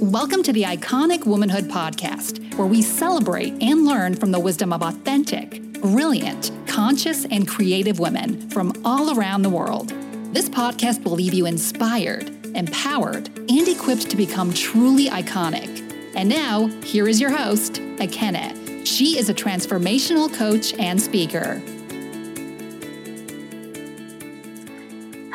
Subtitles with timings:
[0.00, 4.82] Welcome to the Iconic Womanhood Podcast, where we celebrate and learn from the wisdom of
[4.82, 9.88] authentic, brilliant, conscious, and creative women from all around the world.
[10.34, 16.12] This podcast will leave you inspired, empowered, and equipped to become truly iconic.
[16.14, 18.86] And now, here is your host, Ekene.
[18.86, 21.62] She is a transformational coach and speaker.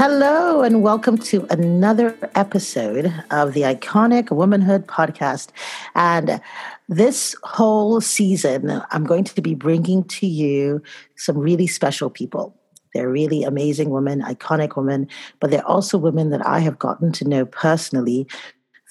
[0.03, 5.49] Hello, and welcome to another episode of the Iconic Womanhood Podcast.
[5.93, 6.41] And
[6.89, 10.81] this whole season, I'm going to be bringing to you
[11.17, 12.59] some really special people.
[12.95, 15.07] They're really amazing women, iconic women,
[15.39, 18.25] but they're also women that I have gotten to know personally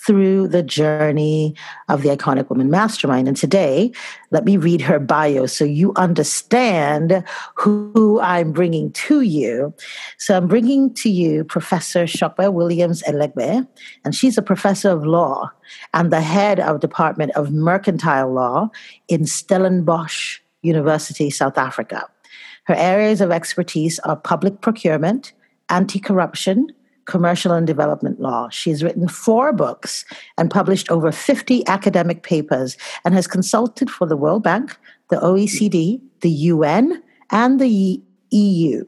[0.06, 1.54] through the journey
[1.88, 3.28] of the Iconic Woman Mastermind.
[3.28, 3.92] And today,
[4.30, 7.22] let me read her bio so you understand
[7.54, 9.74] who I'm bringing to you.
[10.18, 13.66] So I'm bringing to you Professor Sope Williams Elegbe,
[14.04, 15.50] and she's a professor of law
[15.92, 18.70] and the head of Department of Mercantile Law
[19.08, 22.08] in Stellenbosch University, South Africa.
[22.64, 25.32] Her areas of expertise are public procurement,
[25.68, 26.68] anti-corruption,
[27.10, 28.48] commercial and development law.
[28.50, 30.04] She's written four books
[30.38, 34.76] and published over 50 academic papers and has consulted for the World Bank,
[35.10, 38.00] the OECD, the UN, and the
[38.30, 38.84] EU.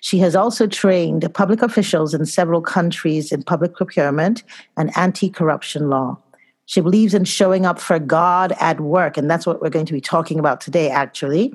[0.00, 4.42] She has also trained public officials in several countries in public procurement
[4.76, 6.18] and anti corruption law.
[6.66, 9.16] She believes in showing up for God at work.
[9.16, 11.52] And that's what we're going to be talking about today, actually.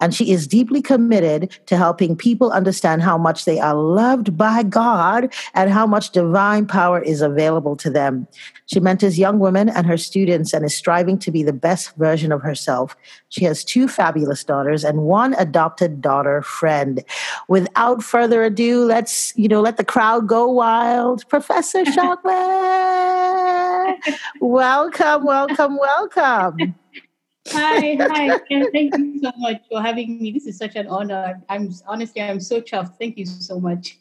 [0.00, 4.62] And she is deeply committed to helping people understand how much they are loved by
[4.62, 8.28] God and how much divine power is available to them.
[8.66, 12.30] She mentors young women and her students and is striving to be the best version
[12.30, 12.96] of herself.
[13.30, 17.02] She has two fabulous daughters and one adopted daughter friend.
[17.48, 21.28] Without further ado, let's, you know, let the crowd go wild.
[21.28, 22.24] Professor Sope
[24.40, 26.74] welcome, welcome, welcome.
[27.48, 28.38] hi, hi.
[28.48, 30.30] Thank you so much for having me.
[30.30, 31.40] This is such an honor.
[31.48, 32.96] I'm honestly, I'm so chuffed.
[32.98, 33.98] Thank you so much.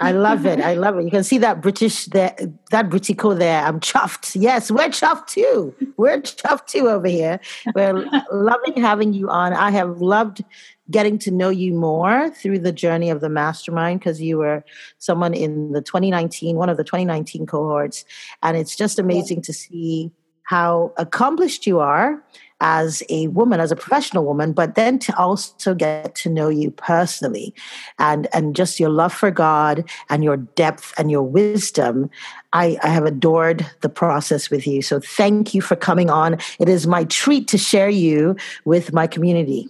[0.00, 0.60] I love it.
[0.60, 1.04] I love it.
[1.04, 2.34] You can see that British there,
[2.70, 3.64] that Britico there.
[3.64, 4.40] I'm chuffed.
[4.40, 5.74] Yes, we're chuffed too.
[5.96, 7.40] We're chuffed too over here.
[7.74, 9.52] We're loving having you on.
[9.52, 10.44] I have loved
[10.90, 14.64] getting to know you more through the journey of the mastermind because you were
[14.98, 18.04] someone in the 2019, one of the 2019 cohorts.
[18.42, 20.12] And it's just amazing to see
[20.44, 22.22] how accomplished you are
[22.60, 26.70] as a woman, as a professional woman, but then to also get to know you
[26.70, 27.54] personally
[27.98, 32.10] and, and just your love for God and your depth and your wisdom.
[32.52, 34.82] I, I have adored the process with you.
[34.82, 36.38] So thank you for coming on.
[36.58, 39.68] It is my treat to share you with my community.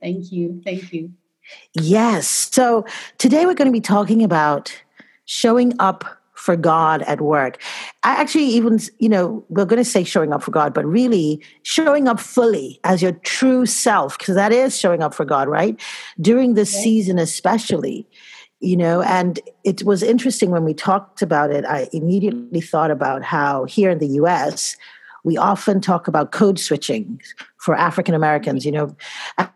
[0.00, 0.62] Thank you.
[0.64, 1.12] Thank you.
[1.74, 2.28] Yes.
[2.52, 2.86] So
[3.18, 4.72] today we're going to be talking about
[5.24, 7.62] showing up for God at work.
[8.02, 11.42] I actually even, you know, we're going to say showing up for God, but really
[11.62, 15.78] showing up fully as your true self, because that is showing up for God, right?
[16.20, 18.06] During this season, especially,
[18.60, 21.64] you know, and it was interesting when we talked about it.
[21.66, 24.76] I immediately thought about how here in the US,
[25.24, 27.20] we often talk about code switching
[27.58, 28.96] for African Americans, you know,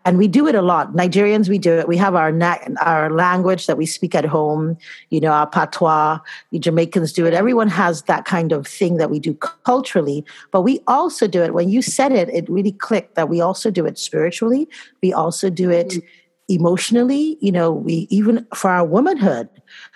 [0.05, 0.93] and we do it a lot.
[0.93, 1.87] Nigerians, we do it.
[1.87, 4.77] We have our na- our language that we speak at home,
[5.09, 6.19] you know, our patois.
[6.51, 7.33] The Jamaicans do it.
[7.33, 11.53] Everyone has that kind of thing that we do culturally, but we also do it.
[11.53, 14.67] When you said it, it really clicked that we also do it spiritually.
[15.01, 15.87] We also do it.
[15.87, 16.07] Mm-hmm
[16.47, 19.49] emotionally you know we even for our womanhood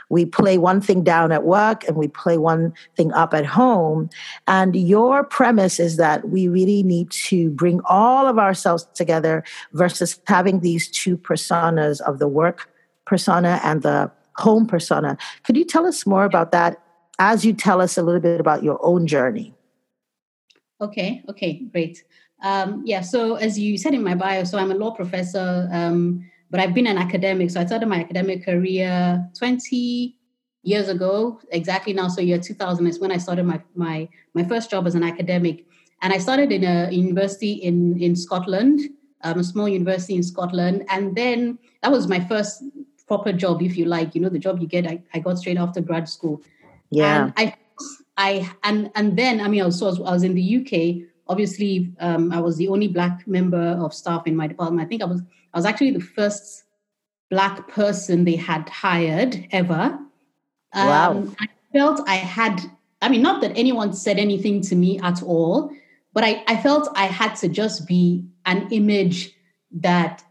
[0.09, 4.09] we play one thing down at work and we play one thing up at home.
[4.47, 9.44] And your premise is that we really need to bring all of ourselves together
[9.74, 12.69] versus having these two personas of the work
[13.06, 15.18] persona and the home persona.
[15.44, 16.81] Could you tell us more about that
[17.19, 19.53] as you tell us a little bit about your own journey?
[20.81, 22.03] Okay, okay, great.
[22.42, 25.68] Um, yeah, so as you said in my bio, so I'm a law professor.
[25.74, 27.50] Um, but I've been an academic.
[27.50, 30.16] So I started my academic career 20
[30.64, 32.08] years ago, exactly now.
[32.08, 35.66] So year 2000 is when I started my, my, my first job as an academic.
[36.01, 38.81] And I started in a university in, in Scotland,
[39.24, 40.86] um, a small university in Scotland.
[40.90, 42.63] And then that was my first
[43.07, 45.57] proper job, if you like, you know, the job you get, I, I got straight
[45.57, 46.42] after grad school.
[46.90, 47.25] Yeah.
[47.25, 47.56] And I,
[48.18, 52.34] I, and, and then, I mean, I was, I was in the UK, obviously um,
[52.34, 54.86] I was the only black member of staff in my department.
[54.86, 55.22] I think I was
[55.54, 56.63] I was actually the first
[57.30, 59.98] black person they had hired ever.
[60.74, 61.12] Wow.
[61.12, 62.62] Um, I felt I had,
[63.01, 65.72] I mean, not that anyone said anything to me at all,
[66.13, 69.31] but I, I felt I had to just be an image
[69.72, 70.24] that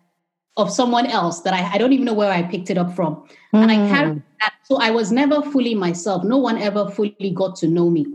[0.56, 3.14] of someone else that I, I don't even know where I picked it up from.
[3.54, 3.62] Mm.
[3.62, 3.88] And I hmm.
[3.88, 4.54] carried that.
[4.64, 6.24] So I was never fully myself.
[6.24, 8.06] No one ever fully got to know me.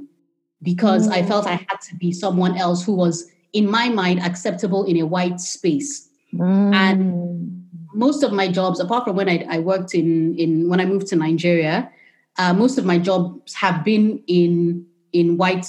[0.64, 1.12] because mm.
[1.12, 4.98] I felt I had to be someone else who was, in my mind, acceptable in
[4.98, 6.10] a white space.
[6.34, 6.74] Mm.
[6.74, 10.86] And most of my jobs, apart from when I, I, worked in, in when I
[10.86, 11.92] moved to Nigeria,
[12.38, 15.68] uh, most of my jobs have been in in white,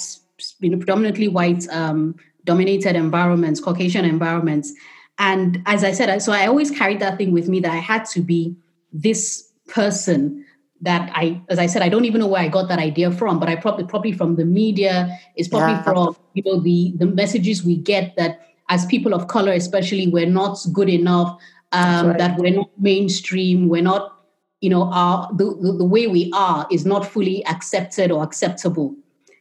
[0.59, 2.15] you know, predominantly white um,
[2.45, 4.73] dominated environments, Caucasian environments.
[5.19, 8.05] And as I said, so I always carried that thing with me that I had
[8.05, 8.55] to be
[8.91, 10.43] this person
[10.81, 13.39] that I, as I said, I don't even know where I got that idea from,
[13.39, 15.17] but I probably probably from the media.
[15.35, 15.83] It's probably yeah.
[15.83, 20.25] from you know the the messages we get that as people of color, especially, we're
[20.25, 21.39] not good enough.
[21.71, 22.17] Um, right.
[22.17, 23.67] That we're not mainstream.
[23.67, 24.17] We're not,
[24.61, 28.95] you know, our the, the, the way we are is not fully accepted or acceptable.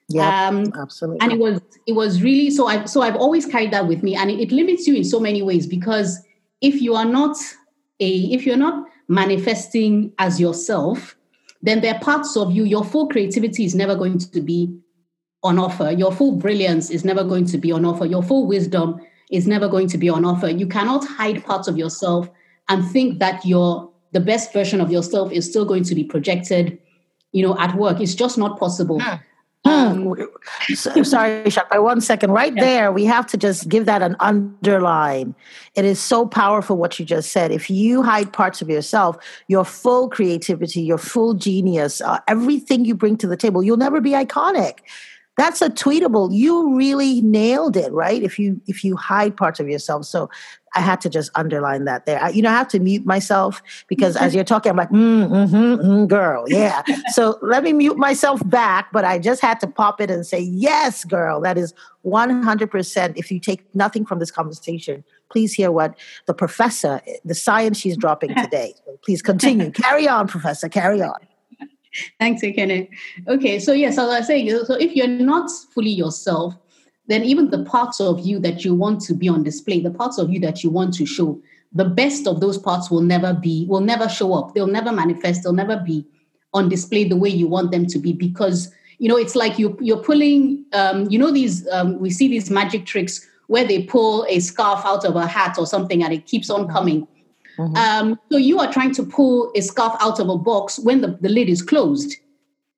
[0.08, 1.20] Yeah, um, absolutely.
[1.20, 2.66] And it was it was really so.
[2.66, 5.20] I so I've always carried that with me, and it, it limits you in so
[5.20, 6.18] many ways because
[6.60, 7.36] if you are not
[8.00, 11.16] a if you're not manifesting as yourself,
[11.62, 14.74] then there are parts of you, your full creativity is never going to be
[15.42, 15.90] on offer.
[15.90, 18.06] Your full brilliance is never going to be on offer.
[18.06, 19.00] Your full wisdom
[19.30, 20.48] is never going to be on offer.
[20.48, 22.28] You cannot hide parts of yourself
[22.68, 26.78] and think that your the best version of yourself is still going to be projected,
[27.32, 28.00] you know, at work.
[28.00, 29.00] It's just not possible.
[29.00, 29.16] Hmm.
[29.66, 30.16] Um,
[30.74, 32.32] so, sorry, Shakti, one second.
[32.32, 32.62] Right yeah.
[32.62, 35.34] there, we have to just give that an underline.
[35.74, 37.50] It is so powerful what you just said.
[37.50, 39.16] If you hide parts of yourself,
[39.48, 44.02] your full creativity, your full genius, uh, everything you bring to the table, you'll never
[44.02, 44.80] be iconic
[45.36, 48.22] that's a tweetable you really nailed it right?
[48.22, 50.04] If you if you hide parts of yourself.
[50.06, 50.30] So
[50.76, 52.20] i had to just underline that there.
[52.20, 55.28] I, you know i have to mute myself because as you're talking i'm like mm,
[55.28, 56.44] mm-hmm, mm, girl.
[56.48, 56.82] Yeah.
[57.12, 60.40] So let me mute myself back but i just had to pop it and say
[60.40, 61.40] yes girl.
[61.40, 65.94] That is 100% if you take nothing from this conversation please hear what
[66.26, 68.74] the professor the science she's dropping today.
[68.84, 69.70] So please continue.
[69.70, 70.68] Carry on professor.
[70.68, 71.16] Carry on
[72.20, 72.88] Thanks, Ekene.
[73.28, 76.54] Okay, so yes, as I was saying, so if you're not fully yourself,
[77.06, 80.18] then even the parts of you that you want to be on display, the parts
[80.18, 81.40] of you that you want to show,
[81.72, 84.54] the best of those parts will never be, will never show up.
[84.54, 85.42] They'll never manifest.
[85.42, 86.06] They'll never be
[86.54, 89.76] on display the way you want them to be because you know it's like you
[89.80, 90.64] you're pulling.
[90.72, 94.82] Um, you know these um, we see these magic tricks where they pull a scarf
[94.84, 97.06] out of a hat or something and it keeps on coming.
[97.58, 97.76] Mm-hmm.
[97.76, 101.18] Um, so you are trying to pull a scarf out of a box when the,
[101.20, 102.16] the lid is closed.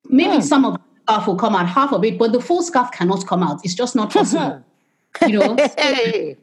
[0.08, 0.42] Maybe mm.
[0.42, 3.26] some of the scarf will come out, half of it, but the full scarf cannot
[3.26, 3.60] come out.
[3.64, 4.64] It's just not possible.
[5.26, 5.56] you know?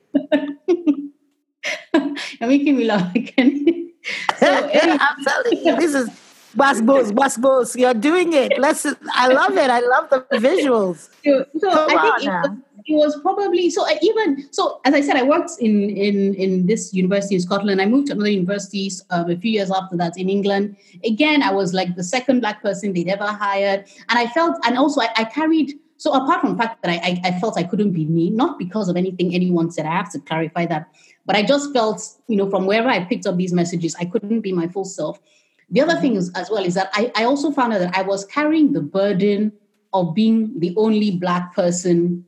[2.40, 3.92] You're making me laugh again.
[4.38, 6.10] so, I'm telling you, this is
[6.56, 7.76] boss boss boss boss.
[7.76, 8.60] You're doing it.
[8.60, 8.86] Let's.
[9.14, 9.70] I love it.
[9.70, 11.10] I love the visuals.
[11.24, 12.52] So, so I think it,
[12.86, 16.66] it was probably so I even so as I said, I worked in in in
[16.66, 17.82] this university in Scotland.
[17.82, 20.76] I moved to another university um, a few years after that in England.
[21.04, 24.78] Again, I was like the second black person they'd ever hired, and I felt and
[24.78, 25.74] also I, I carried.
[25.98, 28.60] So apart from the fact that I, I, I felt I couldn't be me, not
[28.60, 30.90] because of anything anyone said, I have to clarify that.
[31.26, 34.42] But I just felt, you know, from wherever I picked up these messages, I couldn't
[34.42, 35.22] be my full self.
[35.70, 38.02] The other thing is as well is that I, I also found out that I
[38.02, 39.54] was carrying the burden
[39.94, 42.26] of being the only black person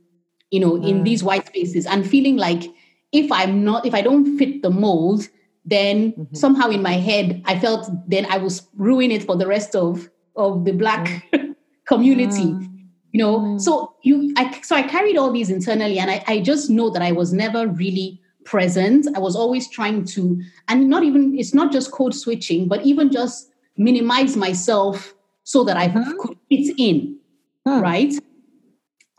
[0.55, 0.87] you know, mm.
[0.87, 2.63] in these white spaces and feeling like
[3.11, 5.27] if I'm not, if I don't fit the mold,
[5.65, 6.33] then mm-hmm.
[6.33, 10.09] somehow in my head, I felt then I was ruin it for the rest of,
[10.37, 11.55] of the black mm.
[11.85, 12.45] community.
[12.45, 12.71] Mm.
[13.11, 13.61] You know, mm.
[13.61, 17.01] so you I so I carried all these internally and I, I just know that
[17.01, 19.07] I was never really present.
[19.13, 23.11] I was always trying to, and not even it's not just code switching, but even
[23.11, 26.11] just minimize myself so that I mm-hmm.
[26.21, 27.17] could fit in.
[27.65, 27.81] Hmm.
[27.81, 28.13] Right.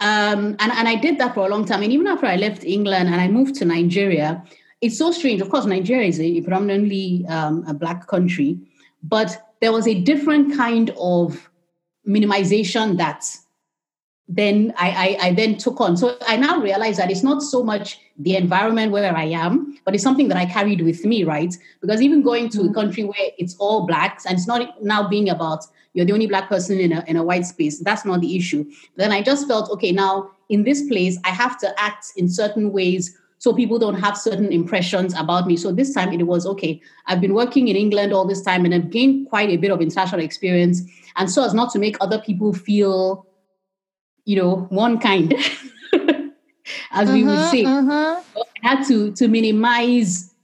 [0.00, 1.82] Um, and, and I did that for a long time.
[1.82, 4.44] And even after I left England and I moved to Nigeria,
[4.80, 5.40] it's so strange.
[5.40, 8.58] Of course, Nigeria is a predominantly um, a black country,
[9.02, 11.50] but there was a different kind of
[12.06, 13.24] minimization that
[14.28, 14.90] then I,
[15.20, 15.96] I, I, then took on.
[15.96, 19.94] So I now realize that it's not so much the environment where I am, but
[19.94, 21.54] it's something that I carried with me, right?
[21.80, 22.74] Because even going to a mm-hmm.
[22.74, 25.64] country where it's all blacks and it's not now being about
[25.94, 28.70] you're the only black person in a, in a white space, that's not the issue.
[28.96, 32.70] Then I just felt, okay, now in this place, I have to act in certain
[32.70, 35.56] ways so people don't have certain impressions about me.
[35.56, 36.80] So this time it was okay.
[37.06, 39.80] I've been working in England all this time and I've gained quite a bit of
[39.80, 40.82] international experience.
[41.16, 43.25] And so as not to make other people feel
[44.26, 45.32] you know, one kind,
[46.90, 47.64] as we would uh-huh, say.
[47.64, 48.22] Uh-huh.
[48.62, 50.34] I had to to minimize,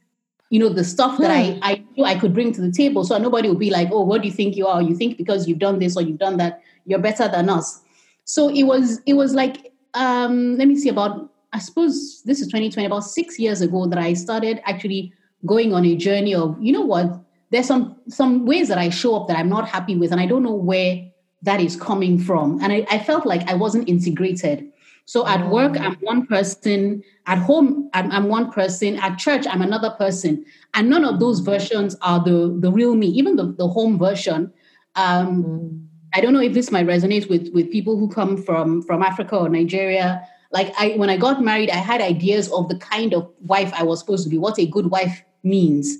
[0.48, 1.58] you know, the stuff that I.
[1.62, 3.04] I knew I could bring to the table.
[3.04, 4.80] So nobody would be like, oh, what do you think you are?
[4.80, 7.80] You think because you've done this or you've done that, you're better than us.
[8.24, 12.46] So it was it was like, um, let me see, about I suppose this is
[12.46, 15.12] 2020, about six years ago that I started actually
[15.44, 17.20] going on a journey of, you know what,
[17.50, 20.26] there's some some ways that I show up that I'm not happy with, and I
[20.26, 21.04] don't know where
[21.42, 22.60] that is coming from.
[22.62, 24.72] And I, I felt like I wasn't integrated.
[25.04, 27.02] So at work, I'm one person.
[27.26, 28.96] At home, I'm, I'm, one person.
[28.96, 30.44] At church, I'm another person.
[30.74, 34.52] And none of those versions are the, the real me, even the, the home version.
[34.94, 35.86] Um, mm.
[36.14, 39.36] I don't know if this might resonate with, with people who come from, from Africa
[39.36, 40.26] or Nigeria.
[40.52, 43.82] Like I, when I got married, I had ideas of the kind of wife I
[43.82, 45.98] was supposed to be, what a good wife means.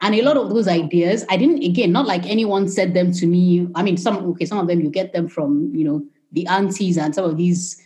[0.00, 3.26] And a lot of those ideas, I didn't, again, not like anyone said them to
[3.26, 3.68] me.
[3.74, 6.98] I mean, some, okay, some of them you get them from, you know, the aunties
[6.98, 7.80] and some of these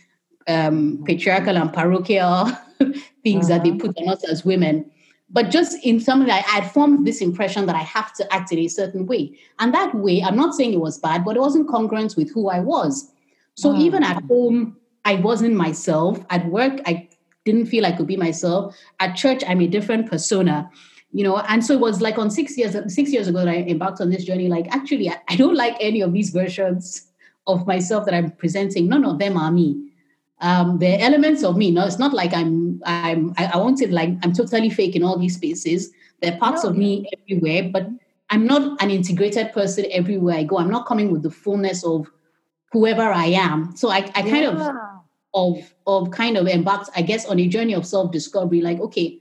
[0.47, 2.45] um, patriarchal and parochial
[3.23, 3.57] things uh-huh.
[3.57, 3.79] that they uh-huh.
[3.79, 4.89] put on us as women.
[5.31, 8.51] But just in some way, I had formed this impression that I have to act
[8.51, 9.37] in a certain way.
[9.59, 12.49] And that way, I'm not saying it was bad, but it wasn't congruent with who
[12.49, 13.11] I was.
[13.55, 13.81] So uh-huh.
[13.81, 14.75] even at home,
[15.05, 16.19] I wasn't myself.
[16.31, 17.07] At work, I
[17.45, 18.75] didn't feel I could be myself.
[18.99, 20.69] At church, I'm a different persona
[21.11, 23.57] you know and so it was like on six years six years ago that i
[23.57, 27.07] embarked on this journey like actually I, I, don't like any of these versions
[27.47, 28.87] of myself that i'm presenting.
[28.87, 29.91] None of them are me.
[30.41, 31.71] Um they're elements of me.
[31.71, 35.03] No it's not like i'm i'm i, I won't say like i'm totally fake in
[35.03, 35.91] all these spaces.
[36.21, 37.87] There are parts no, of me everywhere but
[38.29, 40.59] i'm not an integrated person everywhere i go.
[40.59, 42.09] I'm not coming with the fullness of
[42.71, 43.75] whoever i am.
[43.75, 44.69] So i, I kind yeah.
[44.69, 44.77] of
[45.33, 49.19] of of kind of embarked i guess on a journey of self-discovery like okay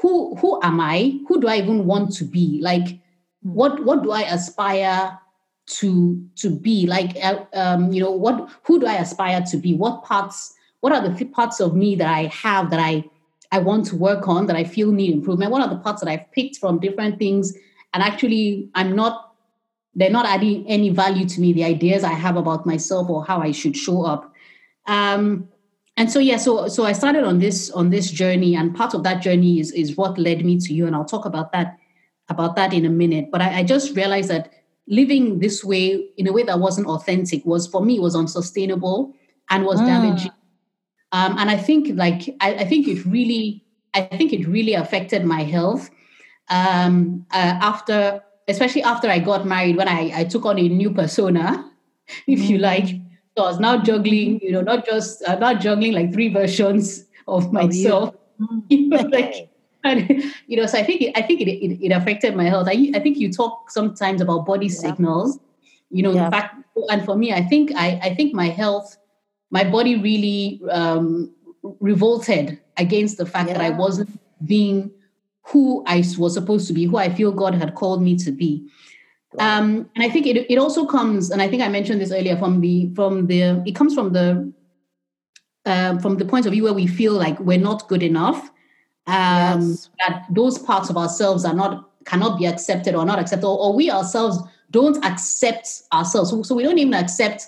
[0.00, 1.20] who who am I?
[1.28, 2.60] Who do I even want to be?
[2.62, 3.54] Like, hmm.
[3.54, 5.18] what what do I aspire
[5.66, 6.86] to to be?
[6.86, 9.74] Like, uh, um, you know, what who do I aspire to be?
[9.74, 10.54] What parts?
[10.80, 13.04] What are the parts of me that I have that I
[13.52, 15.52] I want to work on that I feel need improvement?
[15.52, 17.56] What are the parts that I've picked from different things
[17.94, 19.32] and actually I'm not
[19.94, 23.40] they're not adding any value to me the ideas i have about myself or how
[23.40, 24.32] i should show up
[24.86, 25.48] um,
[25.96, 29.02] and so yeah so so i started on this on this journey and part of
[29.02, 31.78] that journey is is what led me to you and i'll talk about that
[32.28, 34.52] about that in a minute but i, I just realized that
[34.88, 39.14] living this way in a way that wasn't authentic was for me was unsustainable
[39.50, 39.86] and was mm.
[39.86, 40.32] damaging
[41.12, 45.24] um, and i think like I, I, think it really i think it really affected
[45.24, 45.90] my health
[46.48, 50.92] um, uh, after especially after i got married when i, I took on a new
[50.92, 51.70] persona
[52.26, 52.48] if mm.
[52.48, 52.88] you like
[53.36, 57.06] so I was now juggling, you know, not just uh, not juggling like three versions
[57.26, 58.14] of myself.
[58.40, 59.48] Oh, you know, like,
[59.84, 62.68] and, you know, so I think it, I think it, it, it, affected my health.
[62.68, 64.72] I, I think you talk sometimes about body yeah.
[64.72, 65.38] signals.
[65.90, 66.24] You know, yeah.
[66.24, 66.56] the fact,
[66.90, 68.96] and for me, I think I, I think my health,
[69.50, 71.34] my body really um,
[71.80, 73.58] revolted against the fact yeah.
[73.58, 74.90] that I wasn't being
[75.44, 78.68] who I was supposed to be, who I feel God had called me to be.
[79.38, 82.36] Um, and I think it, it also comes, and I think I mentioned this earlier
[82.36, 84.52] from the from the it comes from the
[85.64, 88.50] uh, from the point of view where we feel like we're not good enough.
[89.06, 89.90] Um, yes.
[89.98, 93.74] That those parts of ourselves are not cannot be accepted or not accepted, or, or
[93.74, 94.38] we ourselves
[94.70, 96.30] don't accept ourselves.
[96.30, 97.46] So, so we don't even accept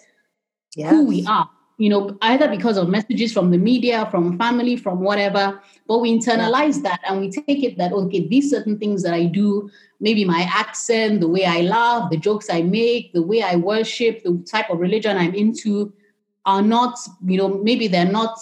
[0.76, 0.91] yes.
[0.91, 5.00] who we are you know, either because of messages from the media, from family, from
[5.00, 9.12] whatever, but we internalize that and we take it that, okay, these certain things that
[9.12, 13.43] I do, maybe my accent, the way I laugh, the jokes I make, the way
[13.43, 15.93] I worship, the type of religion I'm into
[16.47, 18.38] are not, you know, maybe they're not,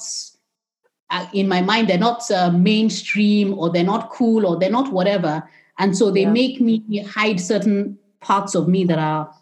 [1.09, 4.93] uh, in my mind, they're not uh, mainstream or they're not cool or they're not
[4.93, 5.49] whatever.
[5.79, 6.33] And so they yeah.
[6.33, 9.33] make me hide certain parts of me that are,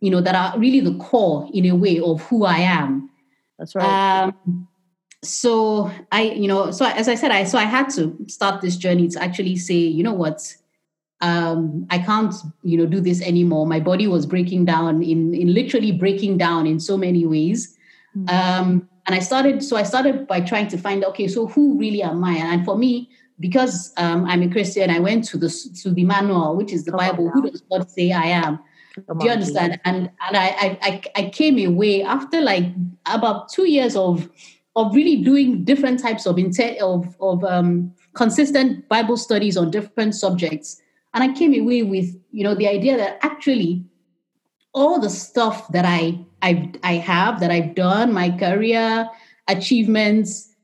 [0.00, 3.10] you know, that are really the core in a way of who I am
[3.58, 4.24] that's right.
[4.24, 4.68] Um,
[5.22, 8.76] so I, you know, so as I said, I so I had to start this
[8.76, 10.54] journey to actually say, you know what,
[11.20, 13.66] um, I can't, you know, do this anymore.
[13.66, 17.76] My body was breaking down in in literally breaking down in so many ways.
[18.16, 18.28] Mm-hmm.
[18.28, 22.02] Um, and I started, so I started by trying to find, okay, so who really
[22.02, 22.32] am I?
[22.32, 23.08] And for me,
[23.38, 25.48] because um, I'm a Christian, I went to the
[25.82, 27.30] to the manual, which is the Bible.
[27.30, 28.58] Who does God say I am?
[28.96, 29.80] Do you understand?
[29.84, 32.64] And and I, I I came away after like
[33.04, 34.28] about two years of
[34.74, 40.14] of really doing different types of intent of of um, consistent Bible studies on different
[40.14, 40.80] subjects,
[41.14, 43.84] and I came away with you know the idea that actually
[44.72, 49.08] all the stuff that I I I have that I've done, my career
[49.48, 50.54] achievements,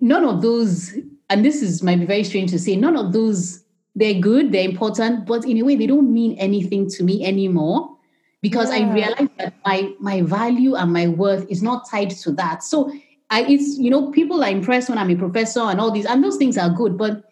[0.00, 0.94] none of those,
[1.30, 3.63] and this is might be very strange to say, none of those
[3.94, 7.96] they're good, they're important, but in a way, they don't mean anything to me anymore
[8.42, 8.86] because yeah.
[8.86, 12.62] I realize that my my value and my worth is not tied to that.
[12.62, 12.92] So
[13.30, 16.22] I, it's you know people are impressed when I'm a professor and all these, and
[16.22, 17.30] those things are good, but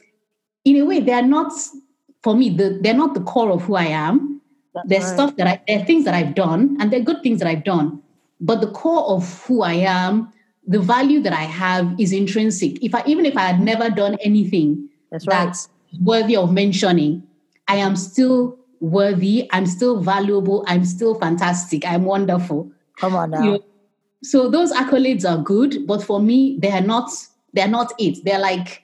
[0.65, 1.53] in a way, they are not
[2.23, 2.51] for me.
[2.51, 4.41] The, they're not the core of who I am.
[4.75, 5.15] That's there's right.
[5.15, 7.65] stuff that I, there are things that I've done, and they're good things that I've
[7.65, 8.01] done.
[8.41, 10.33] But the core of who I am,
[10.67, 12.83] the value that I have, is intrinsic.
[12.83, 15.55] If I even if I had never done anything, that's right.
[16.01, 17.23] Worthy of mentioning,
[17.69, 22.71] I am still worthy, I'm still valuable, I'm still fantastic, I'm wonderful.
[22.99, 23.43] Come on now.
[23.43, 23.65] You know,
[24.23, 27.11] so those accolades are good, but for me, they are not
[27.53, 28.25] they're not it.
[28.25, 28.83] They're like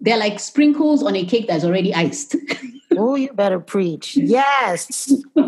[0.00, 2.36] they're like sprinkles on a cake that's already iced.
[2.96, 4.16] oh, you better preach.
[4.16, 5.08] Yes.
[5.34, 5.42] you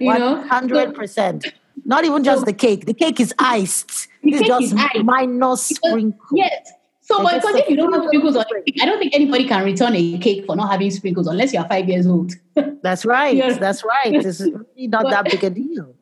[0.00, 1.52] know, 100%.
[1.84, 2.86] Not even just so, the cake.
[2.86, 4.08] The cake is iced.
[4.22, 6.32] The it's just is minus sprinkles.
[6.32, 6.72] Yes.
[7.12, 9.64] So, but because if you don't have sprinkles on cake, I don't think anybody can
[9.64, 12.32] return a cake for not having sprinkles unless you're five years old.
[12.82, 13.60] That's right.
[13.60, 14.14] That's right.
[14.14, 15.94] It's really not but, that big a deal.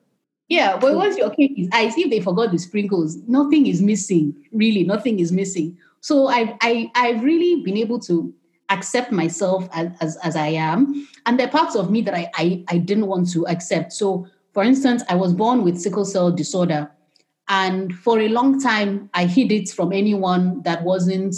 [0.49, 4.35] Yeah, but once your cake is iced, if they forgot the sprinkles, nothing is missing.
[4.53, 5.77] Really, nothing is missing.
[6.01, 8.33] So I, I, I've really been able to
[8.69, 11.09] accept myself as, as, as I am.
[11.27, 13.93] And there are parts of me that I, I, I didn't want to accept.
[13.93, 16.91] So, for instance, I was born with sickle cell disorder.
[17.51, 21.35] And for a long time, I hid it from anyone that wasn't,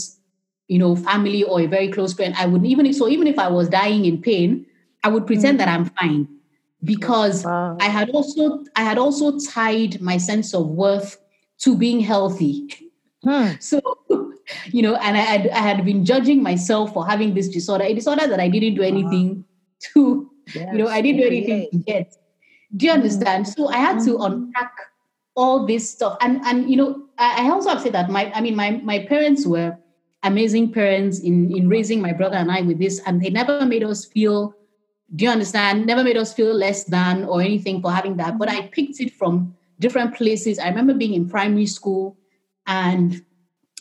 [0.68, 2.34] you know, family or a very close friend.
[2.36, 4.66] I wouldn't even, so even if I was dying in pain,
[5.02, 5.68] I would pretend mm-hmm.
[5.68, 6.28] that I'm fine
[6.84, 7.76] because wow.
[7.80, 11.18] I had also I had also tied my sense of worth
[11.58, 12.68] to being healthy.
[13.24, 13.52] Hmm.
[13.60, 13.80] So
[14.66, 17.94] you know, and I had I had been judging myself for having this disorder, a
[17.94, 19.44] disorder that I didn't do anything
[19.94, 22.16] to, yes, you know, I didn't do anything to get.
[22.76, 23.48] Do you understand?
[23.48, 24.22] So I had to mm-hmm.
[24.22, 24.72] unpack
[25.34, 26.16] all this stuff.
[26.20, 29.00] And and you know, I, I also have said that my I mean my my
[29.06, 29.76] parents were
[30.22, 33.84] amazing parents in in raising my brother and I with this, and they never made
[33.84, 34.54] us feel
[35.14, 35.84] do you understand?
[35.84, 38.38] Never made us feel less than or anything for having that.
[38.38, 40.58] But I picked it from different places.
[40.58, 42.16] I remember being in primary school
[42.66, 43.22] and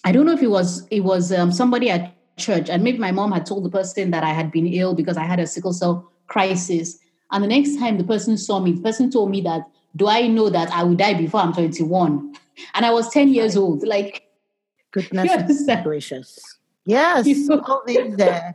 [0.03, 3.11] I don't know if it was it was um, somebody at church, and maybe my
[3.11, 5.73] mom had told the person that I had been ill because I had a sickle
[5.73, 6.97] cell crisis.
[7.31, 9.61] And the next time the person saw me, the person told me that,
[9.95, 12.35] "Do I know that I will die before I'm 21?"
[12.73, 13.83] And I was 10 years old.
[13.83, 14.23] Like,
[14.91, 15.31] goodness
[15.83, 16.39] gracious,
[16.85, 17.61] yes, you know?
[17.65, 18.51] all these uh,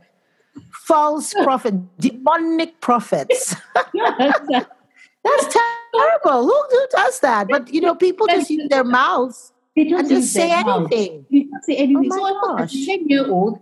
[0.71, 3.55] false prophet, demonic prophets.
[3.93, 5.57] That's
[5.93, 6.45] terrible.
[6.45, 7.47] Who, who does that?
[7.49, 11.27] But you know, people just use their mouths they don't just say anything.
[11.29, 12.09] They don't say anything.
[12.11, 13.61] Oh so, as 10 year old,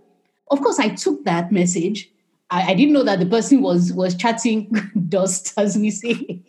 [0.50, 2.10] of course, I took that message.
[2.48, 4.70] I, I, didn't know that the person was was chatting
[5.10, 6.42] dust, as we say.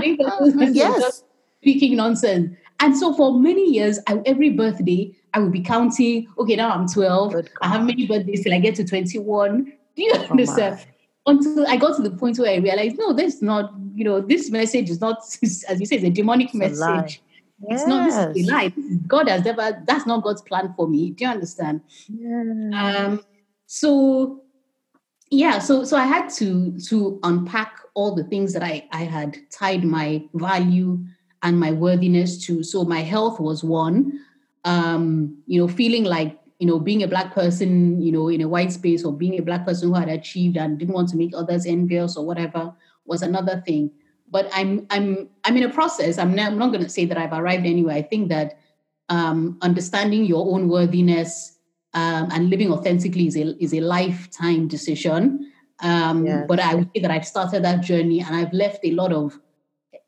[0.00, 1.00] Think the person yes.
[1.00, 1.24] just
[1.60, 2.56] speaking nonsense.
[2.80, 6.88] And so for many years, I, every birthday, I would be counting, okay, now I'm
[6.88, 7.34] 12.
[7.60, 9.64] I have many birthdays till I get to 21.
[9.64, 10.84] Do you oh understand?
[11.24, 14.50] Until I got to the point where I realized, no, that's not, you know, this
[14.50, 17.18] message is not, as you say, it's a demonic it's message.
[17.18, 17.32] A
[17.68, 17.82] Yes.
[17.82, 18.72] It's not this is a lie.
[19.06, 21.10] God has never, that's not God's plan for me.
[21.10, 21.82] Do you understand?
[22.08, 23.06] Yeah.
[23.06, 23.24] Um,
[23.66, 24.42] so
[25.32, 29.38] yeah, so so I had to to unpack all the things that I, I had
[29.50, 31.02] tied my value
[31.42, 32.62] and my worthiness to.
[32.62, 34.20] So my health was one.
[34.64, 38.48] Um, you know, feeling like you know, being a black person, you know, in a
[38.48, 41.32] white space or being a black person who had achieved and didn't want to make
[41.34, 42.72] others envious or whatever
[43.04, 43.90] was another thing
[44.30, 46.18] but I'm I'm I'm in a process.
[46.18, 47.94] I'm not, I'm not going to say that I've arrived anywhere.
[47.94, 48.58] I think that
[49.10, 51.58] um, understanding your own worthiness
[51.94, 55.52] um, and living authentically is a is a lifetime decision.
[55.80, 56.44] Um, yes.
[56.48, 59.38] But I would say that I've started that journey and I've left a lot of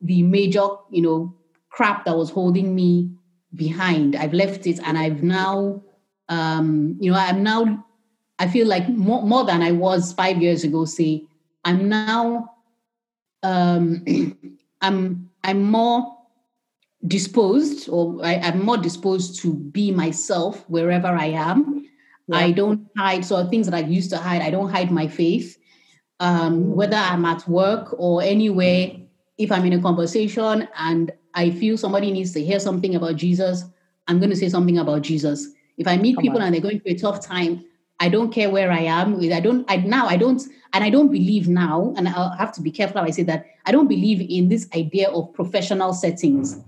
[0.01, 1.35] the major, you know,
[1.69, 3.11] crap that was holding me
[3.55, 4.15] behind.
[4.15, 5.83] I've left it and I've now,
[6.29, 7.85] um, you know, I'm now,
[8.39, 11.25] I feel like more, more than I was five years ago, say,
[11.65, 12.55] I'm now
[13.43, 14.05] um,
[14.81, 16.14] I'm I'm more
[17.07, 21.87] disposed or I, am more disposed to be myself wherever I am.
[22.29, 22.37] Yeah.
[22.37, 23.25] I don't hide.
[23.25, 25.59] So things that I used to hide, I don't hide my faith.
[26.21, 28.93] Um, whether I'm at work or anywhere,
[29.37, 33.65] if I'm in a conversation and I feel somebody needs to hear something about Jesus,
[34.07, 35.49] I'm going to say something about Jesus.
[35.77, 36.47] If I meet Come people on.
[36.47, 37.65] and they're going through a tough time,
[38.01, 39.21] I don't care where I am.
[39.21, 39.65] I don't.
[39.71, 40.07] I now.
[40.07, 40.43] I don't.
[40.73, 41.95] And I don't believe now.
[41.97, 43.47] And I have to be careful how I say that.
[43.67, 46.61] I don't believe in this idea of professional settings.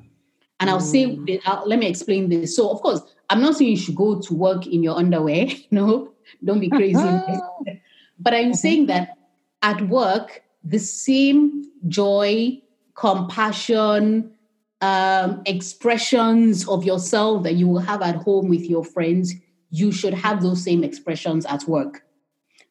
[0.59, 1.41] And I'll say, mm.
[1.45, 2.57] I'll, let me explain this.
[2.57, 5.47] So, of course, I'm not saying you should go to work in your underwear.
[5.71, 6.13] no,
[6.45, 6.99] don't be crazy.
[8.19, 9.17] but I'm saying that
[9.63, 12.61] at work, the same joy,
[12.95, 14.33] compassion,
[14.81, 19.35] um, expressions of yourself that you will have at home with your friends,
[19.71, 22.05] you should have those same expressions at work.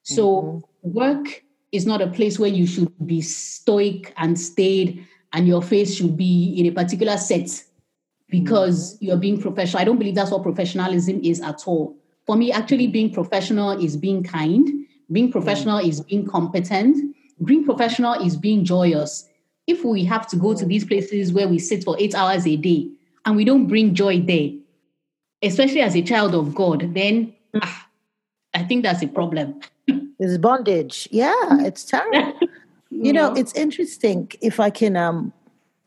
[0.03, 0.41] So
[0.83, 0.91] mm-hmm.
[0.93, 5.95] work is not a place where you should be stoic and staid and your face
[5.95, 7.63] should be in a particular set
[8.29, 9.05] because mm-hmm.
[9.05, 9.81] you're being professional.
[9.81, 11.95] I don't believe that's what professionalism is at all.
[12.25, 14.87] For me, actually being professional is being kind.
[15.11, 15.89] Being professional mm-hmm.
[15.89, 17.15] is being competent.
[17.43, 19.27] Being professional is being joyous.
[19.67, 22.55] If we have to go to these places where we sit for eight hours a
[22.55, 22.89] day
[23.25, 24.49] and we don't bring joy there,
[25.41, 27.87] especially as a child of God, then ah,
[28.53, 29.59] I think that's a problem.
[29.87, 31.07] it's bondage.
[31.11, 32.39] Yeah, it's terrible.
[32.91, 35.33] You know, it's interesting if I can um,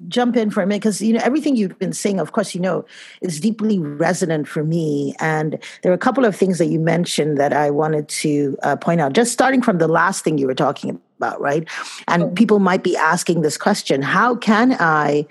[0.07, 2.61] jump in for a minute because you know everything you've been saying of course you
[2.61, 2.85] know
[3.21, 5.15] is deeply resonant for me.
[5.19, 8.77] And there are a couple of things that you mentioned that i wanted to uh,
[8.77, 11.69] point out just starting from the last thing you were talking about right?
[12.07, 15.27] And people might be asking this question how can i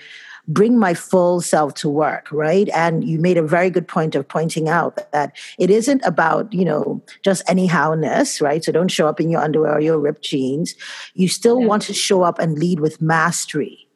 [0.50, 2.68] bring my full self to work right?
[2.74, 6.66] And you made a very good point of pointing out that it isn't about you
[6.66, 8.64] know just anyhowness right?
[8.66, 10.76] So don't show up in your underwear or your ripped jeans.
[11.14, 11.68] You still yeah.
[11.68, 13.87] want to show up and lead with mastery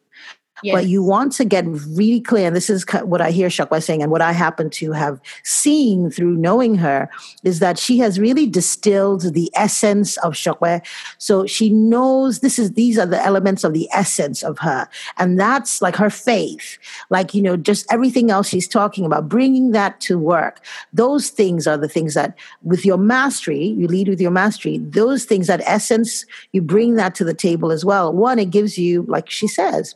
[0.62, 0.74] Yes.
[0.74, 4.02] But you want to get really clear, and this is what I hear Sope saying,
[4.02, 7.08] and what I happen to have seen through knowing her,
[7.42, 10.82] is that she has really distilled the essence of Sope.
[11.18, 15.38] So she knows this is these are the elements of the essence of her, and
[15.38, 16.78] that's like her faith,
[17.10, 20.64] like you know, just everything else she's talking about, bringing that to work.
[20.92, 24.78] Those things are the things that, with your mastery, you lead with your mastery.
[24.78, 28.12] Those things, that essence, you bring that to the table as well.
[28.12, 29.94] One, it gives you, like she says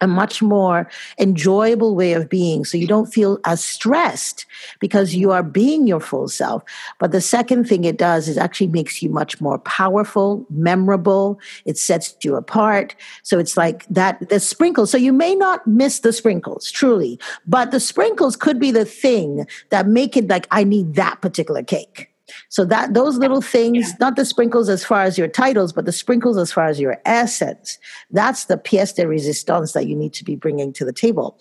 [0.00, 2.64] a much more enjoyable way of being.
[2.64, 4.46] So you don't feel as stressed
[4.78, 6.62] because you are being your full self.
[6.98, 11.40] But the second thing it does is actually makes you much more powerful, memorable.
[11.64, 12.94] It sets you apart.
[13.22, 14.90] So it's like that, the sprinkles.
[14.90, 19.46] So you may not miss the sprinkles, truly, but the sprinkles could be the thing
[19.70, 22.10] that make it like, I need that particular cake.
[22.48, 23.96] So that those little things, yeah.
[24.00, 27.00] not the sprinkles as far as your titles, but the sprinkles as far as your
[27.04, 27.78] essence.
[28.10, 31.38] That's the pièce de résistance that you need to be bringing to the table.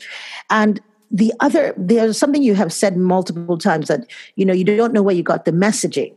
[0.50, 4.02] And the other, there's something you have said multiple times that
[4.36, 6.14] you know you don't know where you got the messaging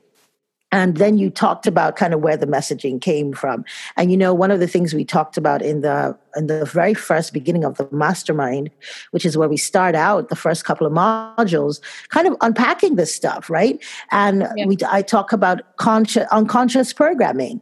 [0.72, 3.64] and then you talked about kind of where the messaging came from.
[3.96, 6.94] And you know one of the things we talked about in the in the very
[6.94, 8.70] first beginning of the mastermind
[9.10, 13.14] which is where we start out the first couple of modules kind of unpacking this
[13.14, 13.82] stuff right?
[14.10, 14.66] And yeah.
[14.66, 17.60] we i talk about conscious unconscious programming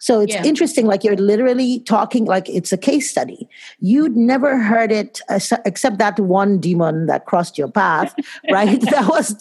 [0.00, 0.44] so it's yeah.
[0.44, 3.48] interesting, like you're literally talking like it's a case study.
[3.80, 5.20] You'd never heard it
[5.64, 8.14] except that one demon that crossed your path,
[8.52, 8.80] right?
[8.80, 9.36] that was,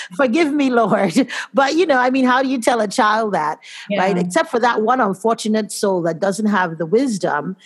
[0.16, 1.28] forgive me, Lord.
[1.54, 4.00] But, you know, I mean, how do you tell a child that, yeah.
[4.00, 4.18] right?
[4.18, 7.56] Except for that one unfortunate soul that doesn't have the wisdom.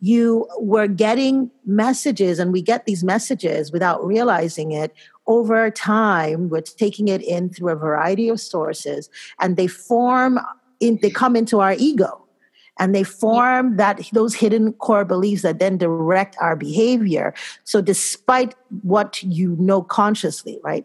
[0.00, 4.94] You were getting messages, and we get these messages without realizing it
[5.26, 6.50] over time.
[6.50, 10.38] We're taking it in through a variety of sources, and they form
[10.80, 12.24] in, they come into our ego
[12.78, 17.34] and they form that those hidden core beliefs that then direct our behavior.
[17.64, 20.84] So despite what you know consciously right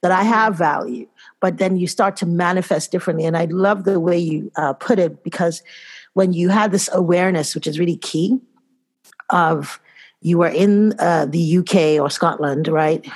[0.00, 1.06] that i have value
[1.40, 3.24] but then you start to manifest differently.
[3.24, 5.62] And i love the way you uh, put it because
[6.14, 8.38] when you have this awareness which is really key
[9.30, 9.80] of
[10.20, 13.06] you were in uh, the uk or scotland right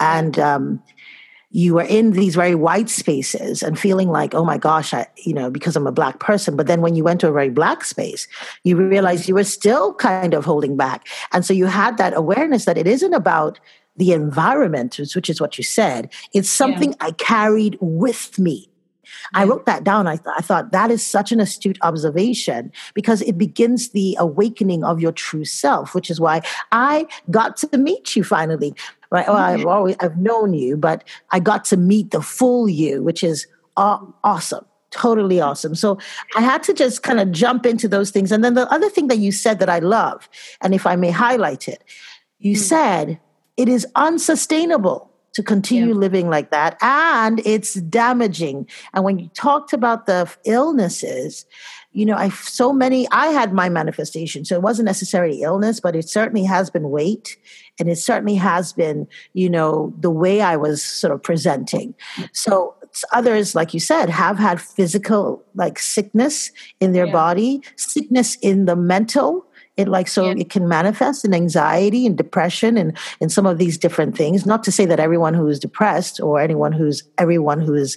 [0.00, 0.82] and um,
[1.54, 5.32] you are in these very white spaces and feeling like, oh my gosh, I, you
[5.32, 6.56] know, because I'm a black person.
[6.56, 8.26] But then when you went to a very black space,
[8.64, 11.06] you realized you were still kind of holding back.
[11.32, 13.60] And so you had that awareness that it isn't about
[13.96, 16.12] the environment, which is what you said.
[16.32, 17.06] It's something yeah.
[17.06, 18.68] I carried with me.
[19.32, 20.08] I wrote that down.
[20.08, 24.82] I, th- I thought that is such an astute observation because it begins the awakening
[24.82, 28.74] of your true self, which is why I got to meet you finally
[29.14, 29.28] right?
[29.28, 33.22] Well, I've always I've known you, but I got to meet the full you, which
[33.22, 33.46] is
[33.76, 35.74] awesome totally awesome.
[35.74, 35.98] So
[36.36, 38.30] I had to just kind of jump into those things.
[38.30, 40.28] And then the other thing that you said that I love,
[40.60, 41.82] and if I may highlight it,
[42.38, 42.60] you mm.
[42.60, 43.18] said
[43.56, 45.94] it is unsustainable to continue yeah.
[45.94, 48.68] living like that and it's damaging.
[48.92, 51.44] And when you talked about the illnesses,
[51.90, 54.44] you know, I so many I had my manifestation.
[54.44, 57.36] So it wasn't necessarily illness, but it certainly has been weight
[57.78, 61.94] and it certainly has been you know the way i was sort of presenting
[62.32, 62.74] so
[63.12, 67.12] others like you said have had physical like sickness in their yeah.
[67.12, 69.44] body sickness in the mental
[69.76, 70.34] it like so yeah.
[70.38, 74.46] it can manifest in anxiety and depression and in some of these different things.
[74.46, 77.96] Not to say that everyone who is depressed or anyone who's everyone who's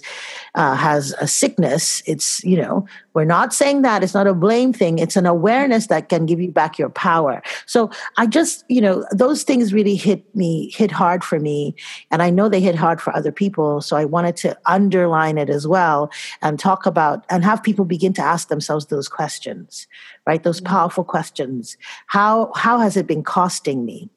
[0.54, 4.04] uh, has a sickness it's you know we're not saying that.
[4.04, 4.98] It's not a blame thing.
[4.98, 7.42] It's an awareness that can give you back your power.
[7.66, 11.74] So i just you know those things really hit me hit hard for me
[12.10, 15.48] and i know they hit hard for other people so i wanted to underline it
[15.50, 16.10] as well
[16.42, 19.86] and talk about and have people begin to ask themselves those questions
[20.28, 20.42] right?
[20.42, 20.74] Those mm-hmm.
[20.74, 21.76] powerful questions.
[22.06, 24.10] How how has it been costing me?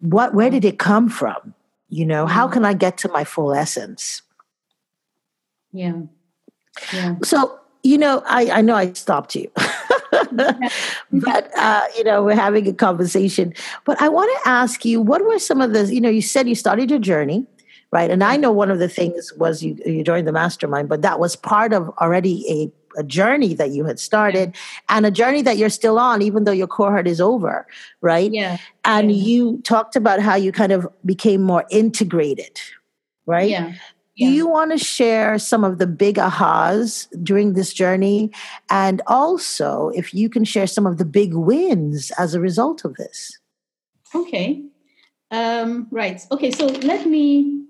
[0.00, 1.54] What where did it come from?
[1.90, 2.54] You know how mm-hmm.
[2.54, 4.22] can i get to my full essence?
[5.72, 6.00] Yeah.
[6.92, 7.16] Yeah.
[7.22, 9.50] So you know i i know i stopped you.
[11.12, 13.52] But uh, you know we're having a conversation.
[13.84, 16.48] But i want to ask you what were some of the you know you said
[16.48, 17.46] you started your journey
[17.92, 18.10] right?
[18.10, 21.20] And i know one of the things was you you joined the mastermind but that
[21.20, 22.58] was part of already a
[22.96, 24.54] a journey that you had started
[24.88, 27.66] and a journey that you're still on, even though your cohort is over,
[28.00, 28.32] right?
[28.32, 28.58] Yeah.
[28.84, 29.24] And yeah.
[29.24, 32.60] you talked about how you kind of became more integrated,
[33.26, 33.50] right?
[33.50, 33.74] Yeah.
[34.18, 38.30] Do you want to share some of the big ahas during this journey?
[38.70, 42.94] And also, if you can share some of the big wins as a result of
[42.94, 43.38] this.
[44.14, 44.64] Okay.
[45.30, 46.22] Um, right.
[46.32, 46.50] Okay.
[46.50, 47.64] So let me.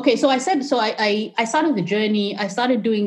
[0.00, 0.16] Okay.
[0.16, 2.34] So I said, so I, I, I started the journey.
[2.34, 3.04] I started doing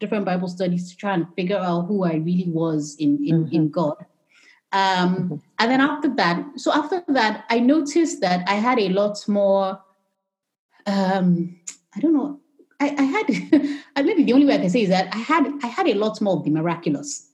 [0.00, 3.54] different Bible studies to try and figure out who I really was in, in, mm-hmm.
[3.54, 3.96] in God.
[4.72, 5.34] Um, mm-hmm.
[5.58, 9.78] And then after that, so after that, I noticed that I had a lot more.
[10.86, 11.60] Um,
[11.94, 12.40] I don't know.
[12.80, 13.26] I, I had
[14.06, 16.18] maybe the only way I can say is that I had I had a lot
[16.22, 17.28] more of the miraculous,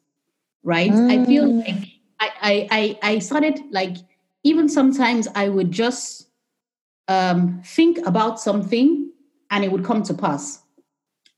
[0.64, 0.90] right?
[0.90, 1.22] Mm.
[1.22, 1.68] I feel mm.
[1.68, 3.96] like I, I I started like
[4.42, 6.27] even sometimes I would just
[7.08, 9.10] um, think about something
[9.50, 10.62] and it would come to pass.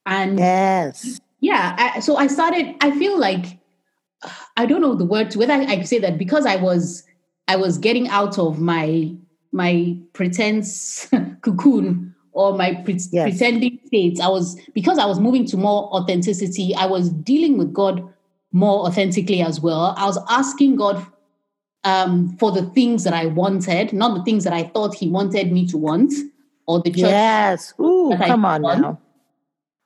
[0.06, 1.74] And yes, yeah.
[1.78, 2.74] I, so I started.
[2.80, 3.58] I feel like
[4.56, 7.04] I don't know the word whether I, I say that because I was
[7.48, 9.14] I was getting out of my
[9.52, 11.08] my pretense
[11.42, 13.30] cocoon or my pre- yes.
[13.30, 14.20] pretending states.
[14.20, 16.74] I was because I was moving to more authenticity.
[16.74, 18.02] I was dealing with God
[18.52, 19.94] more authentically as well.
[19.96, 21.04] I was asking God
[21.84, 25.52] um, for the things that I wanted, not the things that I thought He wanted
[25.52, 26.12] me to want,
[26.66, 27.10] or the church.
[27.10, 28.80] Yes, ooh, come on want.
[28.80, 28.98] now.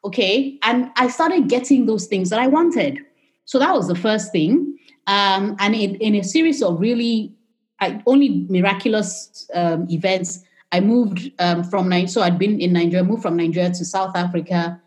[0.04, 2.98] Okay, and I started getting those things that I wanted.
[3.46, 4.78] So that was the first thing.
[5.07, 7.35] Um, and in, in, a series of really
[7.80, 12.09] I, only miraculous um, events, I moved um, from Nigeria.
[12.09, 14.80] So I'd been in Nigeria, moved from Nigeria to South Africa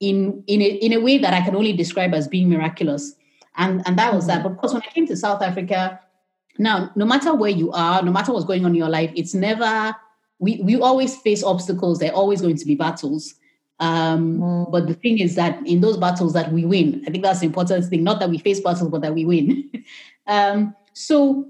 [0.00, 3.14] in in a, in a way that I can only describe as being miraculous.
[3.56, 4.42] And and that was that.
[4.42, 6.00] But of course, when I came to South Africa,
[6.60, 9.34] now no matter where you are, no matter what's going on in your life, it's
[9.34, 9.94] never
[10.38, 11.98] we we always face obstacles.
[11.98, 13.34] They're always going to be battles.
[13.78, 14.70] Um, mm.
[14.70, 17.46] But the thing is that in those battles that we win, I think that's the
[17.46, 18.04] important thing.
[18.04, 19.70] Not that we face battles, but that we win.
[20.26, 21.46] um, so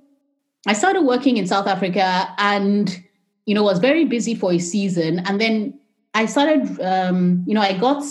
[0.66, 3.03] I started working in South Africa and
[3.51, 5.18] you know, was very busy for a season.
[5.27, 5.77] And then
[6.14, 8.05] I started, um, you know, I got,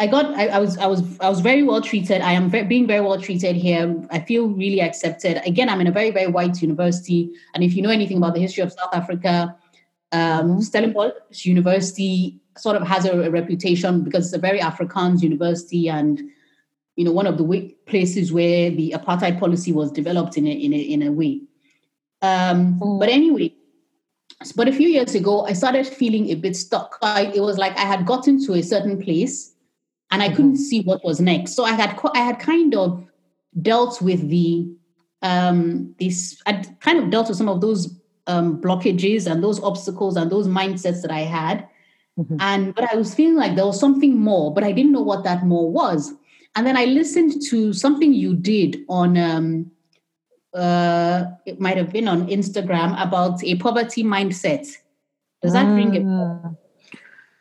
[0.00, 2.20] I got, I, I, was, I was, I was very well treated.
[2.20, 4.02] I am very, being very well treated here.
[4.10, 5.40] I feel really accepted.
[5.46, 7.30] Again, I'm in a very, very white university.
[7.54, 9.56] And if you know anything about the history of South Africa,
[10.10, 15.88] um, Stellenbosch University sort of has a, a, reputation because it's a very Afrikaans university
[15.88, 16.22] and
[16.94, 20.72] you know one of the places where the apartheid policy was developed in a in
[20.72, 21.40] a, in a way.
[22.22, 23.00] Um, mm.
[23.00, 23.52] But anyway,
[24.54, 26.96] but a few years ago, I started feeling a bit stuck.
[27.02, 29.53] I, it was like I had gotten to a certain place
[30.14, 30.36] and I mm-hmm.
[30.36, 31.54] couldn't see what was next.
[31.54, 33.04] So I had I had kind of
[33.60, 34.68] dealt with the
[35.22, 36.40] um, this.
[36.46, 40.46] I'd kind of dealt with some of those um, blockages and those obstacles and those
[40.46, 41.66] mindsets that I had.
[42.16, 42.36] Mm-hmm.
[42.38, 45.24] And but I was feeling like there was something more, but I didn't know what
[45.24, 46.12] that more was.
[46.54, 49.72] And then I listened to something you did on um,
[50.54, 54.64] uh, it might have been on Instagram about a poverty mindset.
[55.42, 55.74] Does that mm.
[55.74, 56.40] ring a bell?
[56.44, 56.56] Mm.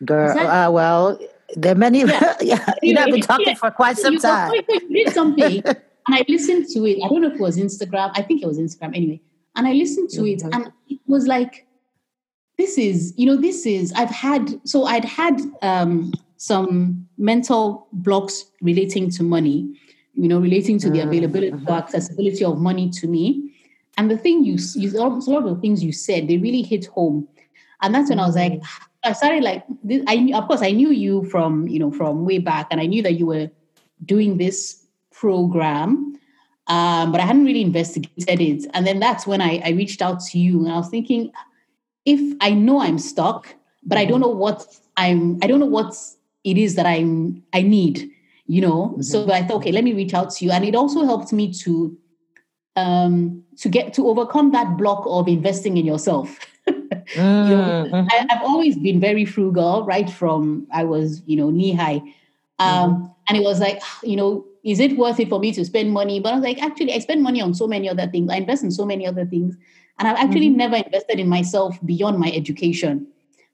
[0.05, 1.19] Girl, that, uh, well,
[1.55, 1.99] there are many.
[1.99, 4.53] Yeah, yeah you have been talking yeah, for quite some time.
[4.91, 5.77] Did something, and
[6.09, 7.03] I listened to it.
[7.03, 8.11] I don't know if it was Instagram.
[8.15, 9.21] I think it was Instagram anyway.
[9.55, 10.47] And I listened to mm-hmm.
[10.47, 11.67] it, and it was like,
[12.57, 13.93] this is, you know, this is.
[13.93, 19.73] I've had so I'd had um, some mental blocks relating to money
[20.13, 21.65] you know, relating to the mm, availability, mm-hmm.
[21.65, 23.51] the accessibility of money to me.
[23.97, 26.85] And the thing you, you, a lot of the things you said, they really hit
[26.87, 27.27] home.
[27.81, 28.65] And that's when I was like, mm.
[29.03, 32.37] I started like, this, I of course I knew you from, you know, from way
[32.37, 33.49] back, and I knew that you were
[34.05, 36.19] doing this program,
[36.67, 38.65] um, but I hadn't really investigated it.
[38.73, 41.31] And then that's when I, I reached out to you, and I was thinking,
[42.05, 44.65] if I know I'm stuck, but I don't know what
[44.97, 45.95] I'm, I don't know what
[46.43, 48.09] it is that I'm, I need
[48.47, 49.01] you know mm-hmm.
[49.01, 51.51] so i thought okay let me reach out to you and it also helped me
[51.51, 51.97] to
[52.75, 56.39] um to get to overcome that block of investing in yourself
[57.13, 57.49] mm-hmm.
[57.51, 58.07] you know, mm-hmm.
[58.11, 62.01] I, have always been very frugal right from i was you know knee high
[62.59, 63.05] um mm-hmm.
[63.27, 66.19] and it was like you know is it worth it for me to spend money
[66.19, 68.63] but i was like actually i spend money on so many other things i invest
[68.63, 69.55] in so many other things
[69.99, 70.57] and i've actually mm-hmm.
[70.57, 73.07] never invested in myself beyond my education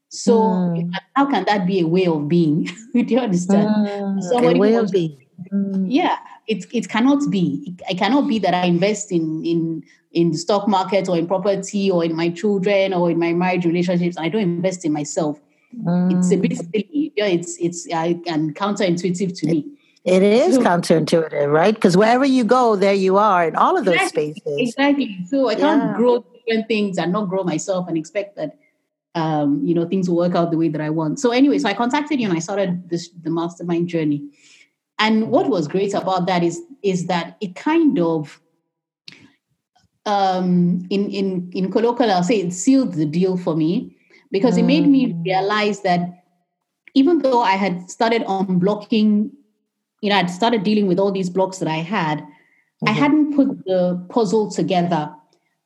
[0.10, 0.92] so mm.
[1.16, 2.66] how can that be a way of being?
[2.94, 3.70] Do you understand?
[3.70, 4.22] Mm.
[4.24, 5.18] Somebody a way of being.
[5.54, 5.86] Mm.
[5.88, 6.18] Yeah,
[6.48, 7.64] it it cannot be.
[7.68, 11.28] It, it, cannot be that I invest in in in the stock market or in
[11.28, 14.18] property or in my children or in my marriage relationships.
[14.18, 15.40] I don't invest in myself.
[15.72, 16.72] It's a bit mm.
[16.72, 17.14] silly.
[17.16, 19.66] Yeah, it's it's uh, and counterintuitive to me.
[20.04, 21.76] It is so, counterintuitive, right?
[21.76, 24.70] Because wherever you go, there you are in all of those exactly, spaces.
[24.70, 25.18] Exactly.
[25.30, 25.98] So I can't yeah.
[25.98, 28.58] grow different things and not grow myself and expect that
[29.16, 31.20] um, you know, things will work out the way that I want.
[31.20, 34.30] So anyway, so I contacted you and I started this the mastermind journey.
[34.98, 38.40] And what was great about that is is that it kind of
[40.10, 43.96] um, in in in colloquial, I'll say it sealed the deal for me
[44.32, 44.60] because mm.
[44.60, 45.24] it made me mm.
[45.24, 46.24] realize that
[46.96, 49.32] even though I had started on blocking,
[50.02, 52.90] you know, I'd started dealing with all these blocks that I had, mm-hmm.
[52.90, 55.14] I hadn't put the puzzle together.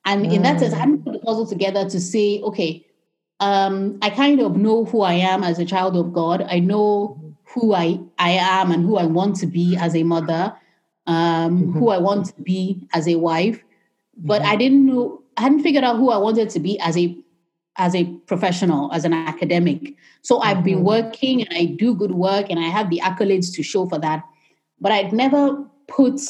[0.04, 0.34] And mm.
[0.34, 2.84] in that sense, I hadn't put the puzzle together to say, okay,
[3.40, 6.46] um, I kind of know who I am as a child of God.
[6.50, 10.54] I know who I, I am and who I want to be as a mother,
[11.06, 11.78] um, mm-hmm.
[11.78, 13.64] who I want to be as a wife.
[14.16, 14.50] But mm-hmm.
[14.50, 17.16] I didn't know, I hadn't figured out who I wanted to be as a
[17.76, 19.96] as a professional, as an academic.
[20.22, 20.84] So I've been mm-hmm.
[20.84, 24.22] working and I do good work and I have the accolades to show for that.
[24.80, 26.20] But I'd never put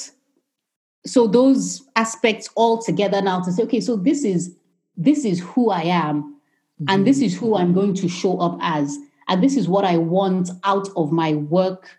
[1.06, 4.56] so those aspects all together now to say, okay, so this is
[4.96, 6.40] this is who I am,
[6.88, 8.96] and this is who I'm going to show up as,
[9.28, 11.98] and this is what I want out of my work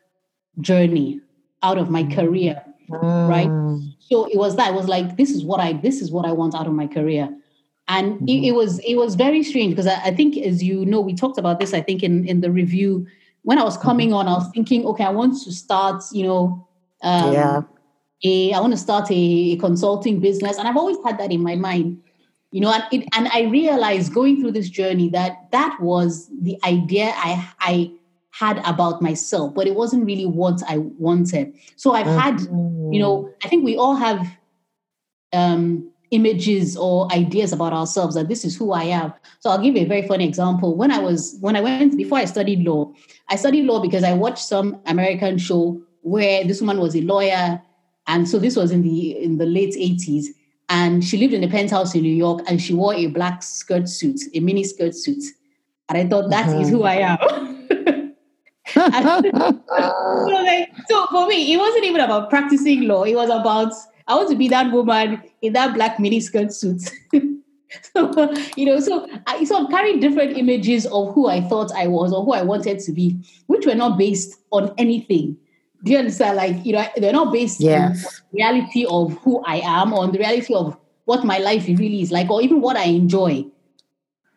[0.62, 1.20] journey,
[1.62, 3.30] out of my career, mm.
[3.30, 3.50] right?
[4.00, 4.72] So it was that.
[4.72, 6.88] It was like, this is what I this is what I want out of my
[6.88, 7.30] career.
[7.88, 8.28] And mm-hmm.
[8.28, 11.14] it, it, was it was very strange because I, I, think as you know, we
[11.14, 13.06] talked about this, I think in, in the review.
[13.44, 14.18] When I was coming mm-hmm.
[14.18, 16.68] on, I was thinking, okay, I want to start, you know,
[17.04, 17.62] um, yeah.
[18.24, 20.58] a I want to start a, a consulting business.
[20.58, 22.02] And I've always had that in my mind
[22.52, 26.58] you know and, it, and i realized going through this journey that that was the
[26.64, 27.92] idea i i
[28.38, 33.24] had about myself but it wasn't really what i wanted so i've had you know
[33.24, 33.34] mm.
[33.44, 34.28] i think we all have
[35.34, 39.76] um images or ideas about ourselves that this is who i am so i'll give
[39.76, 42.92] you a very funny example when i was when i went before i studied law
[43.30, 47.62] i studied law because i watched some american show where this woman was a lawyer
[48.08, 50.28] and so this was in the in the late 80s
[50.70, 53.88] and she lived in a penthouse in New York and she wore a black skirt
[53.88, 55.24] suit, a mini skirt suit.
[55.90, 57.52] And I thought that is who I am.
[58.68, 63.04] so, like, so for me, it wasn't even about practicing law.
[63.04, 63.74] It was about
[64.08, 66.82] I want to be that woman in that black mini skirt suit.
[67.94, 71.88] so, you know, so I so I'm carrying different images of who I thought I
[71.88, 75.38] was or who I wanted to be, which were not based on anything
[75.86, 76.36] do you understand?
[76.36, 78.06] Like, you know, they're not based yes.
[78.06, 80.76] on reality of who I am or on the reality of
[81.06, 83.46] what my life really is like, or even what I enjoy.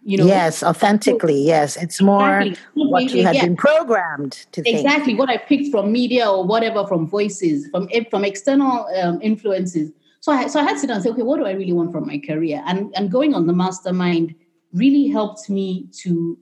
[0.08, 0.24] You know?
[0.24, 1.38] Yes, authentically.
[1.38, 2.86] Yes, it's more exactly.
[2.86, 3.44] what you had yeah.
[3.44, 4.78] been programmed to think.
[4.78, 9.92] Exactly what I picked from media or whatever, from voices, from from external um, influences.
[10.20, 11.74] So I so I had to sit down and say, okay, what do I really
[11.74, 12.62] want from my career?
[12.66, 14.34] And and going on the mastermind
[14.72, 16.38] really helped me to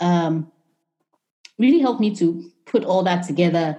[0.00, 0.52] um,
[1.58, 3.78] really helped me to put all that together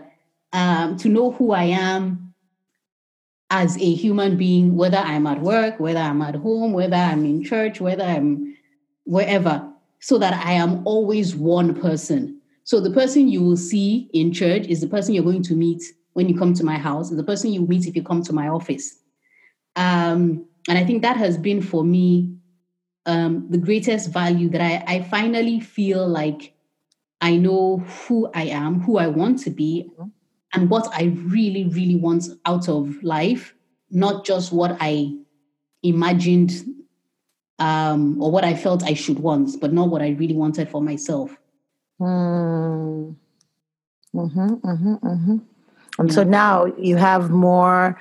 [0.54, 2.34] um, to know who I am
[3.52, 7.44] as a human being, whether I'm at work, whether I'm at home, whether I'm in
[7.44, 8.54] church, whether I'm
[9.06, 12.40] wherever, so that I am always one person.
[12.64, 15.84] So the person you will see in church is the person you're going to meet
[16.14, 18.34] when you come to my house, is the person you meet if you come to
[18.34, 19.00] my office.
[19.76, 22.36] Um, and I think that has been for me
[23.06, 26.54] um, the greatest value that I, I finally feel like
[27.20, 29.90] I know who I am, who I want to be,
[30.54, 33.56] and what I really, really want out of life,
[33.90, 35.16] not just what I
[35.82, 36.54] imagined
[37.64, 40.82] um, or what I felt I should want, but not what I really wanted for
[40.82, 41.32] myself.
[42.02, 43.16] Mm.
[44.14, 45.38] Mm-hmm, mm-hmm, mm-hmm.
[45.98, 46.14] And yeah.
[46.14, 47.98] so now you have more,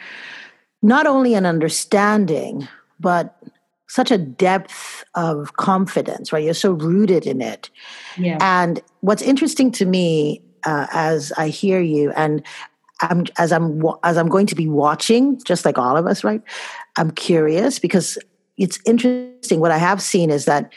[0.82, 2.66] not only an understanding,
[2.98, 3.40] but
[3.88, 6.42] such a depth of confidence, right?
[6.42, 7.70] You're so rooted in it.
[8.18, 8.38] Yeah.
[8.40, 12.42] And what's interesting to me uh, as I hear you, and
[13.00, 16.42] I'm, as I'm as I'm going to be watching, just like all of us, right?
[16.96, 18.18] I'm curious because
[18.56, 19.60] it's interesting.
[19.60, 20.72] What I have seen is that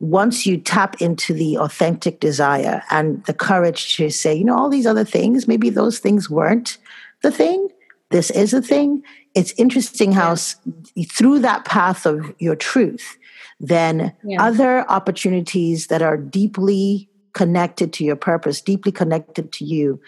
[0.00, 4.68] once you tap into the authentic desire and the courage to say, you know, all
[4.68, 6.78] these other things, maybe those things weren't
[7.22, 7.68] the thing.
[8.10, 9.02] This is a thing.
[9.34, 10.36] It's interesting how
[10.94, 11.04] yeah.
[11.08, 13.16] through that path of your truth,
[13.60, 14.42] then yeah.
[14.42, 20.00] other opportunities that are deeply connected to your purpose, deeply connected to you,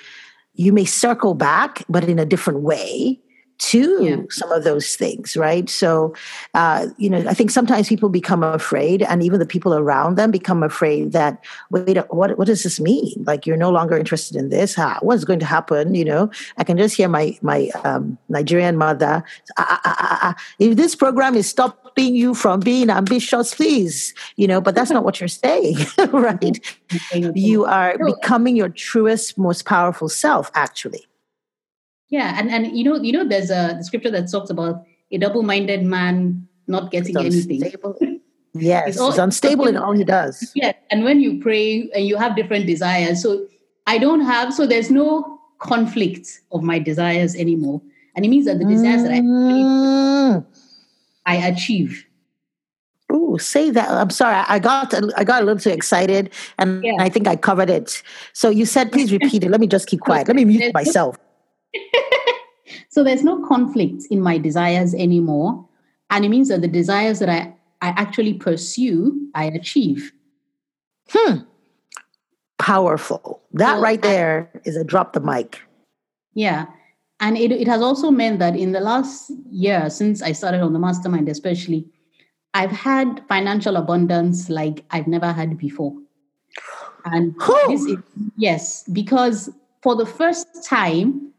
[0.54, 3.20] you may circle back, but in a different way
[3.58, 4.16] to yeah.
[4.30, 5.68] some of those things, right?
[5.70, 6.14] So,
[6.54, 10.30] uh, you know, I think sometimes people become afraid, and even the people around them
[10.30, 13.24] become afraid that, wait, what, what does this mean?
[13.26, 14.74] Like, you're no longer interested in this.
[14.74, 15.94] How, what's going to happen?
[15.94, 19.22] You know, I can just hear my my um, Nigerian mother.
[19.56, 24.60] Ah, ah, ah, if this program is stopping you from being ambitious, please, you know.
[24.60, 25.76] But that's not what you're saying,
[26.12, 26.60] right?
[27.34, 31.06] You are becoming your truest, most powerful self, actually.
[32.14, 35.18] Yeah, and and you know, you know, there's a the scripture that talks about a
[35.18, 38.20] double-minded man not getting anything.
[38.56, 40.52] Yes, it's, all, it's unstable in all he does.
[40.54, 43.48] Yeah, and when you pray and you have different desires, so
[43.88, 47.82] I don't have, so there's no conflict of my desires anymore.
[48.14, 50.46] And it means that the desires that I Mm.
[51.26, 52.06] I achieve.
[53.10, 53.90] Oh, say that.
[53.90, 54.36] I'm sorry.
[54.36, 56.94] I got I got a little too excited, and Yeah.
[57.00, 58.04] I think I covered it.
[58.34, 59.50] So you said, please repeat it.
[59.50, 60.28] Let me just keep quiet.
[60.28, 61.18] Let me mute myself.
[62.88, 65.68] So there's no conflict in my desires anymore.
[66.10, 67.52] And it means that the desires that I,
[67.82, 70.12] I actually pursue, I achieve.
[71.10, 71.38] Hmm.
[72.58, 73.42] Powerful.
[73.52, 75.60] That Well, right I- there is a drop the mic.
[76.34, 76.66] Yeah.
[77.20, 80.72] And it, it has also meant that in the last year, since I started on
[80.72, 81.86] the mastermind, especially,
[82.54, 85.94] I've had financial abundance like I've never had before.
[87.04, 87.34] And
[87.68, 87.96] this is,
[88.36, 89.50] yes, because
[89.82, 91.32] for the first time,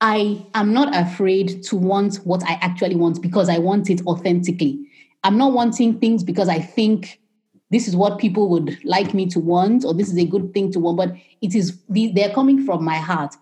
[0.00, 4.86] I am not afraid to want what I actually want because I want it authentically.
[5.24, 7.20] I'm not wanting things because I think
[7.70, 10.70] this is what people would like me to want or this is a good thing
[10.72, 13.34] to want, but it is they're coming from my heart.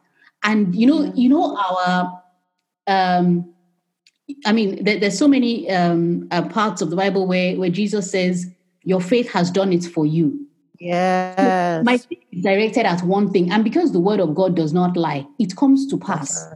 [0.45, 2.23] And you know, you know our
[2.87, 3.55] um
[4.47, 8.11] I mean, there, there's so many um, uh, parts of the Bible where, where Jesus
[8.11, 8.51] says,
[8.83, 10.44] Your faith has done it for you.
[10.85, 11.83] Yes.
[11.83, 13.51] My faith is directed at one thing.
[13.51, 16.47] And because the word of God does not lie, it comes to pass.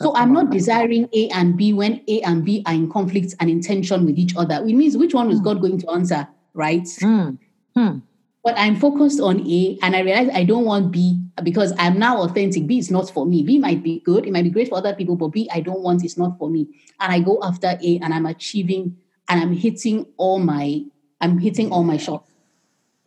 [0.00, 3.50] So I'm not desiring A and B when A and B are in conflict and
[3.50, 4.54] in tension with each other.
[4.54, 6.84] It means which one is God going to answer, right?
[6.84, 7.38] Mm.
[7.76, 7.98] Hmm.
[8.44, 12.22] But I'm focused on A and I realize I don't want B because I'm now
[12.22, 12.66] authentic.
[12.66, 13.42] B is not for me.
[13.42, 15.82] B might be good, it might be great for other people, but B I don't
[15.82, 16.68] want is not for me.
[17.00, 18.96] And I go after A and I'm achieving
[19.28, 20.84] and I'm hitting all my
[21.20, 22.30] I'm hitting all my shots.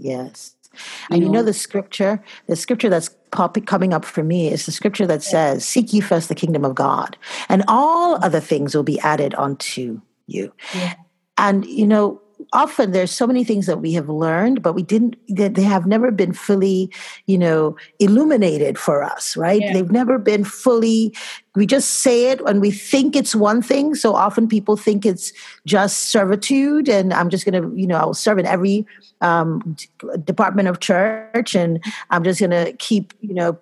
[0.01, 0.55] Yes.
[0.73, 0.79] You
[1.15, 1.43] And you know know?
[1.43, 5.65] the scripture, the scripture that's popping coming up for me is the scripture that says,
[5.65, 7.17] Seek ye first the kingdom of God,
[7.49, 10.53] and all other things will be added unto you.
[10.73, 10.95] Yeah.
[11.37, 12.20] And you know,
[12.53, 15.85] often there's so many things that we have learned, but we didn't they, they have
[15.85, 16.91] never been fully,
[17.25, 19.61] you know, illuminated for us, right?
[19.61, 19.73] Yeah.
[19.73, 21.13] They've never been fully
[21.55, 23.93] we just say it and we think it's one thing.
[23.95, 25.33] So often people think it's
[25.65, 28.85] just servitude and I'm just gonna, you know, I'll serve in every
[29.19, 33.59] um, d- department of church and I'm just gonna keep, you know,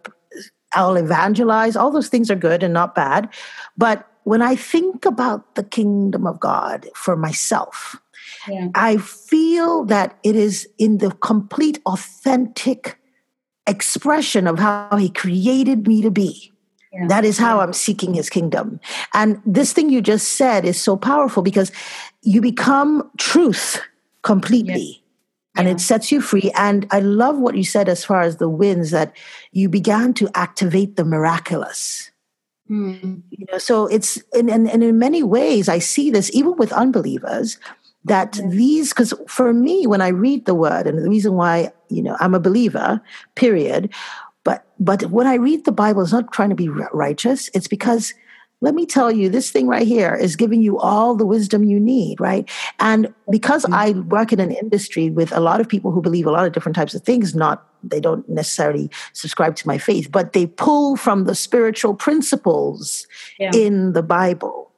[0.74, 1.76] I'll evangelize.
[1.76, 3.30] All those things are good and not bad.
[3.76, 8.00] But when I think about the kingdom of God for myself,
[8.48, 8.70] Yeah.
[8.76, 12.98] I feel that it is in the complete, authentic
[13.68, 16.52] expression of how He created me to be.
[16.94, 17.08] Yeah.
[17.08, 18.80] That is how I'm seeking His kingdom.
[19.14, 21.72] And this thing you just said is so powerful because
[22.22, 23.82] you become truth
[24.24, 25.04] completely.
[25.56, 25.74] And Yeah.
[25.74, 26.52] it sets you free.
[26.56, 29.16] And I love what you said as far as the winds that
[29.52, 32.10] you began to activate the miraculous
[32.70, 33.22] Hmm.
[33.32, 36.72] you know so it's and, and, and in many ways i see this even with
[36.72, 37.58] unbelievers
[38.06, 38.47] that Yeah.
[38.50, 42.16] these because for me when i read the word and the reason why you know
[42.20, 43.02] i'm a believer
[43.36, 43.89] period
[44.43, 48.14] but but when i read the bible it's not trying to be righteous it's because
[48.62, 51.80] let me tell you this thing right here is giving you all the wisdom you
[51.80, 53.74] need right and because mm-hmm.
[53.74, 56.54] i work in an industry with a lot of people who believe a lot of
[56.54, 60.95] different types of things not they don't necessarily subscribe to my faith but they pull
[60.95, 63.08] from the spiritual principles
[63.39, 63.52] Yeah.
[63.54, 64.68] in the bible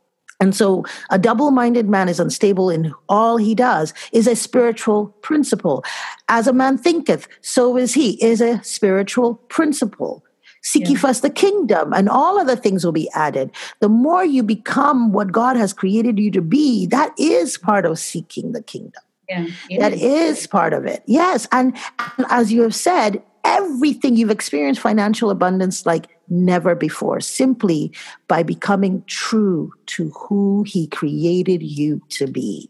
[0.41, 5.83] and so a double-minded man is unstable in all he does is a spiritual principle
[6.27, 10.23] as a man thinketh so is he is a spiritual principle
[10.63, 10.99] Seek ye Yeah.
[10.99, 13.49] first the kingdom, and all other things will be added.
[13.79, 17.97] The more you become what God has created you to be, that is part of
[17.97, 19.01] seeking the kingdom.
[19.27, 19.47] Yeah.
[19.79, 21.01] That is part of it.
[21.07, 21.47] Yes.
[21.51, 21.75] And,
[22.17, 27.91] and as you have said, everything you've experienced financial abundance like never before, simply
[28.27, 32.69] by becoming true to who He created you to be.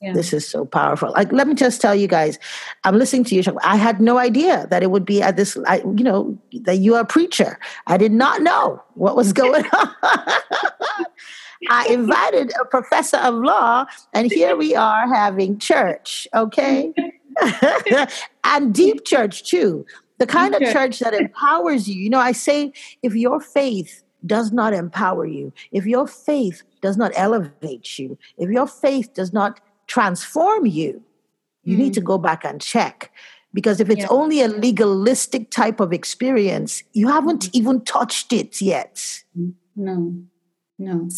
[0.00, 0.14] Yeah.
[0.14, 1.12] This is so powerful.
[1.12, 2.36] Like, let me just tell you guys,
[2.82, 3.42] I'm listening to you.
[3.62, 6.96] I had no idea that it would be at this, I, you know, that you
[6.96, 7.60] are a preacher.
[7.86, 9.94] I did not know what was going on.
[11.70, 16.92] I invited a professor of law, and here we are having church, okay?
[18.44, 19.86] and deep church, too.
[20.22, 22.00] The kind of church that empowers you.
[22.00, 26.96] You know, I say if your faith does not empower you, if your faith does
[26.96, 31.02] not elevate you, if your faith does not transform you,
[31.64, 31.94] you need hmm.
[31.94, 33.10] to go back and check.
[33.52, 34.10] Because if it's Yeah.
[34.10, 37.58] only a legalistic type of experience, you haven't mm-hmm.
[37.58, 38.94] even touched it yet.
[39.36, 39.50] Mm-hmm.
[39.74, 40.14] No.
[40.78, 41.08] No.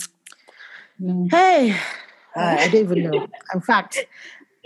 [0.99, 1.29] No.
[1.31, 1.77] Hey,
[2.35, 3.29] I I don't even know.
[3.53, 4.07] In fact,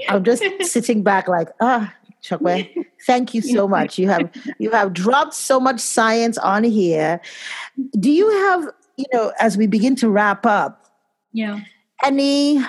[0.08, 3.98] I'm just sitting back like, ah, Chokwe, thank you so much.
[3.98, 7.20] You have you have dropped so much science on here.
[7.98, 10.84] Do you have, you know, as we begin to wrap up,
[11.32, 11.60] Yeah.
[12.04, 12.60] any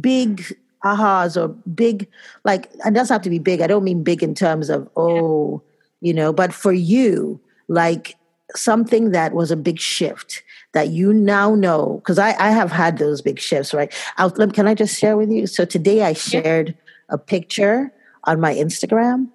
[0.00, 2.08] big ahas or big
[2.44, 3.60] like it doesn't have to be big.
[3.60, 5.62] I don't mean big in terms of, oh,
[6.00, 8.16] you know, but for you, like
[8.56, 12.98] something that was a big shift that you now know because I, I have had
[12.98, 16.76] those big shifts right I'll, can i just share with you so today i shared
[17.10, 17.92] a picture
[18.24, 19.28] on my instagram.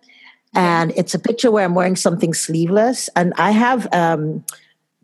[0.53, 3.09] And it's a picture where i'm wearing something sleeveless.
[3.15, 4.43] And i have um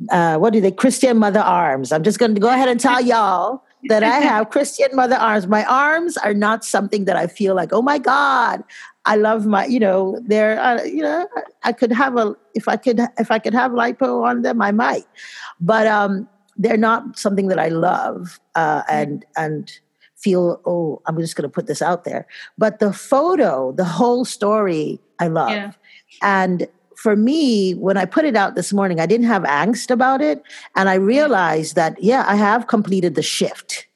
[0.09, 1.91] uh, what do they christian mother arms.
[1.91, 5.47] I'm just going to go ahead and tell y'all that i have christian mother arms.
[5.47, 8.63] My arms are not something that i feel like oh my god
[9.05, 11.27] I love my, you know, they're, uh, you know,
[11.63, 14.71] I could have a, if I could, if I could have lipo on them, I
[14.71, 15.07] might,
[15.59, 19.71] but um, they're not something that I love uh, and and
[20.21, 20.61] feel.
[20.65, 22.27] Oh, I'm just going to put this out there.
[22.57, 25.71] But the photo, the whole story, I love, yeah.
[26.21, 30.21] and for me, when I put it out this morning, I didn't have angst about
[30.21, 30.43] it,
[30.75, 33.87] and I realized that yeah, I have completed the shift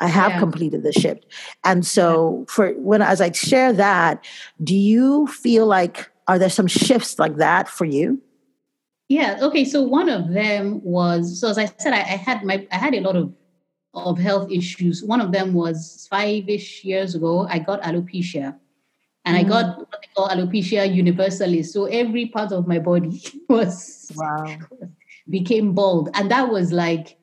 [0.00, 0.38] I have yeah.
[0.38, 1.24] completed the shift.
[1.64, 4.24] And so for when as I share that,
[4.62, 8.20] do you feel like are there some shifts like that for you?
[9.08, 9.38] Yeah.
[9.40, 9.64] Okay.
[9.64, 12.94] So one of them was so as I said, I, I had my I had
[12.94, 13.32] a lot of
[13.94, 15.02] of health issues.
[15.02, 17.46] One of them was five-ish years ago.
[17.48, 18.56] I got alopecia.
[19.24, 19.40] And mm.
[19.40, 21.72] I got what they call alopecia universalis.
[21.72, 24.58] So every part of my body was wow.
[25.30, 26.10] became bald.
[26.14, 27.16] And that was like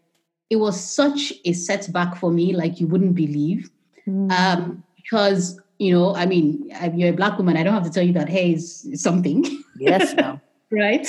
[0.49, 3.69] it was such a setback for me, like you wouldn't believe.
[4.07, 4.32] Mm.
[4.32, 7.55] Um, because, you know, I mean, you're a black woman.
[7.57, 9.45] I don't have to tell you that hair is something.
[9.80, 10.39] Yes, no.
[10.72, 11.07] right?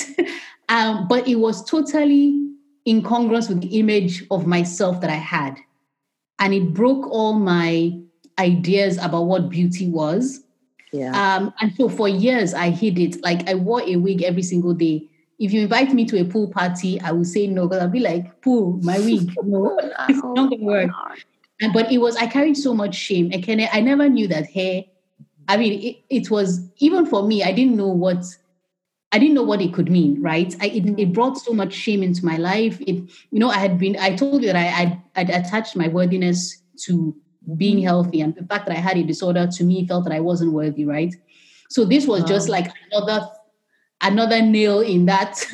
[0.69, 2.52] Um, but it was totally
[2.87, 5.57] incongruous with the image of myself that I had.
[6.39, 7.97] And it broke all my
[8.39, 10.41] ideas about what beauty was.
[10.91, 11.11] Yeah.
[11.11, 13.23] Um, and so for years I hid it.
[13.23, 15.09] Like I wore a wig every single day
[15.39, 17.99] if you invite me to a pool party, I will say no because I'll be
[17.99, 19.29] like, pool, my wig.
[19.43, 19.77] No,
[20.09, 20.89] it's not gonna work.
[21.61, 23.29] And, but it was, I carried so much shame.
[23.33, 24.85] I can I never knew that hair.
[25.49, 28.23] I mean, it, it was even for me, I didn't know what
[29.13, 30.55] I didn't know what it could mean, right?
[30.59, 31.13] I, it, it, mm.
[31.13, 32.81] brought so much shame into my life.
[32.81, 32.95] It,
[33.29, 36.63] you know, I had been, I told you that I, I'd, I'd attached my worthiness
[36.85, 37.15] to
[37.55, 37.83] being mm.
[37.83, 38.21] healthy.
[38.21, 40.83] And the fact that I had a disorder to me felt that I wasn't worthy,
[40.83, 41.13] right?
[41.69, 43.29] So this was just like another
[44.01, 45.45] another nail in that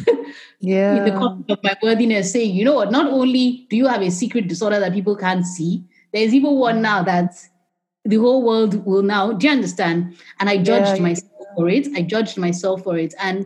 [0.59, 3.85] yeah in the context of my worthiness saying you know what not only do you
[3.85, 5.83] have a secret disorder that people can't see
[6.13, 7.35] there's even one now that
[8.05, 11.28] the whole world will now do you understand and i judged yeah, myself.
[11.59, 13.45] For it i judged myself for it and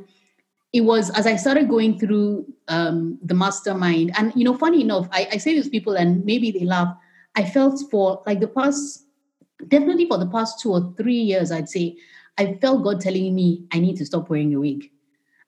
[0.72, 5.08] it was as i started going through um, the mastermind and you know funny enough
[5.12, 6.96] I, I say this people and maybe they laugh
[7.36, 9.06] i felt for like the past
[9.68, 11.98] definitely for the past two or three years i'd say
[12.38, 14.90] I felt God telling me I need to stop wearing a wig.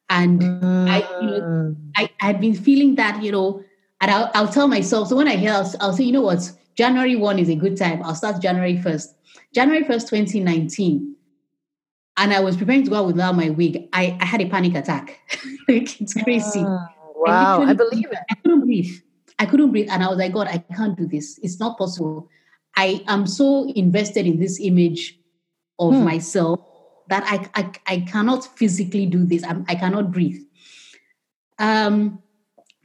[0.10, 0.90] And mm.
[0.90, 1.76] I, you know.
[1.96, 3.64] I had been feeling that, you know,
[4.02, 5.08] and I'll, I'll tell myself.
[5.08, 7.76] So when I hear, I'll, I'll say, you know what, January 1 is a good
[7.76, 8.04] time.
[8.04, 9.08] I'll start January 1st.
[9.54, 11.15] January 1st, 2019.
[12.18, 13.90] And I was preparing to go out without my wig.
[13.92, 15.20] I, I had a panic attack.
[15.68, 16.62] like, it's crazy.
[16.62, 18.20] Mm, wow, I, I believe it.
[18.30, 19.00] I couldn't breathe.
[19.38, 19.90] I couldn't breathe.
[19.90, 21.40] And I was like, God, I can't do this.
[21.44, 22.30] It's not possible.
[22.78, 25.20] I am so invested in this image
[25.80, 26.04] of hmm.
[26.06, 26.60] myself
[27.10, 29.44] that I, I, I cannot physically do this.
[29.44, 30.42] I'm, I cannot breathe.
[31.60, 32.22] Um,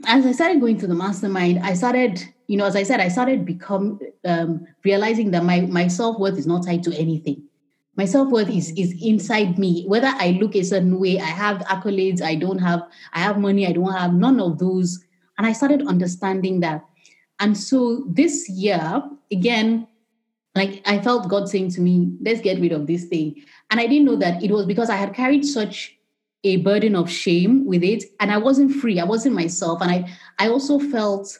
[0.07, 3.09] as I started going to the mastermind, I started, you know, as I said, I
[3.09, 7.43] started become um, realizing that my my self worth is not tied to anything.
[8.01, 9.85] My self worth is is inside me.
[9.87, 12.81] Whether I look a certain way, I have accolades, I don't have,
[13.13, 15.05] I have money, I don't have none of those.
[15.37, 16.83] And I started understanding that.
[17.41, 19.87] And so this year, again,
[20.55, 23.35] like I felt God saying to me, let's get rid of this thing.
[23.71, 25.95] And I didn't know that it was because I had carried such
[26.43, 28.99] a burden of shame with it and I wasn't free.
[28.99, 29.83] I wasn't myself.
[29.83, 31.39] And I I also felt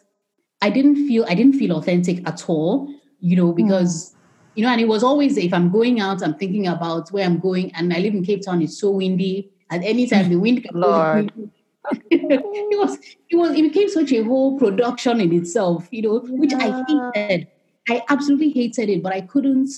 [0.61, 4.20] I didn't feel I didn't feel authentic at all, you know, because mm.
[4.55, 7.39] You know, and it was always if I'm going out, I'm thinking about where I'm
[7.39, 9.51] going, and I live in Cape Town, it's so windy.
[9.71, 11.33] At any time the wind can Lord.
[12.11, 12.99] it was
[13.31, 16.39] it was it became such a whole production in itself, you know, yeah.
[16.39, 16.85] which I
[17.15, 17.49] hated.
[17.89, 19.71] I absolutely hated it, but I couldn't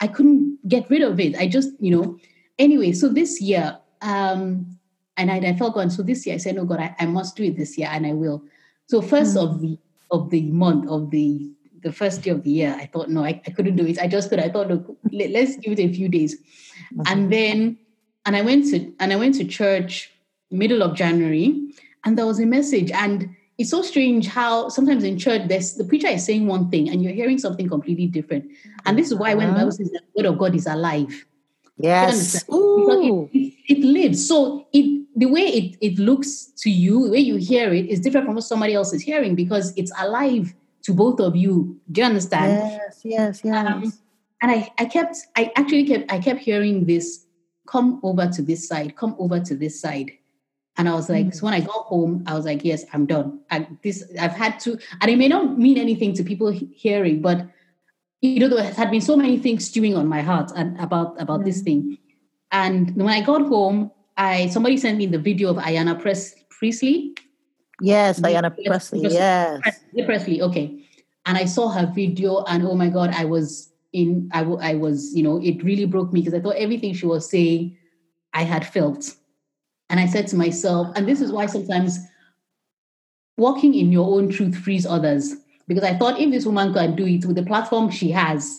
[0.00, 1.36] I couldn't get rid of it.
[1.36, 2.18] I just, you know,
[2.58, 4.78] anyway, so this year, um,
[5.16, 5.90] and I, I felt God.
[5.92, 8.06] So this year I said, no, God, I, I must do it this year, and
[8.06, 8.42] I will.
[8.86, 9.78] So 1st mm of the
[10.10, 11.50] of the month of the
[11.88, 13.98] the first day of the year, I thought, no, I, I couldn't do it.
[13.98, 14.38] I just could.
[14.38, 16.36] I thought, look, let, us give it a few days.
[16.36, 17.02] Mm-hmm.
[17.06, 17.78] And then
[18.26, 20.12] and I went to and I went to church
[20.50, 21.72] middle of January,
[22.04, 22.90] and there was a message.
[22.90, 26.88] And it's so strange how sometimes in church there's the preacher is saying one thing
[26.90, 28.44] and you're hearing something completely different.
[28.86, 29.82] And this is why when the Bible uh-huh.
[29.82, 31.24] says the word of God is alive.
[31.80, 32.44] Yes.
[32.48, 34.26] It, it, it, lives.
[34.26, 38.00] So it the way it, it looks to you, the way you hear it is
[38.00, 41.80] different from what somebody else is hearing because it's alive to both of you.
[41.90, 42.52] Do you understand?
[42.52, 43.66] Yes, yes, yes.
[43.66, 43.92] Um,
[44.40, 47.26] and I, I kept, I actually kept, I kept hearing this,
[47.66, 50.12] come over to this side, come over to this side.
[50.76, 51.32] And I was like, mm-hmm.
[51.32, 53.40] so when I got home, I was like, yes, I'm done.
[53.50, 57.48] I, this I've had to, and it may not mean anything to people hearing, but
[58.20, 61.40] you know, there had been so many things stewing on my heart and about about
[61.40, 61.48] mm-hmm.
[61.48, 61.98] this thing.
[62.50, 67.14] And when I got home, I somebody sent me the video of Ayanna Press, Pressley.
[67.80, 69.00] Yes, Ayanna Pressley.
[69.00, 69.00] Pressley.
[69.14, 70.42] Yes, Pressley, Pressley.
[70.42, 70.84] Okay,
[71.26, 74.28] and I saw her video, and oh my god, I was in.
[74.32, 77.28] I, I was, you know, it really broke me because I thought everything she was
[77.30, 77.76] saying,
[78.34, 79.14] I had felt
[79.90, 81.98] and I said to myself, and this is why sometimes
[83.36, 85.34] walking in your own truth frees others.
[85.66, 88.58] Because I thought if this woman can do it with the platform she has,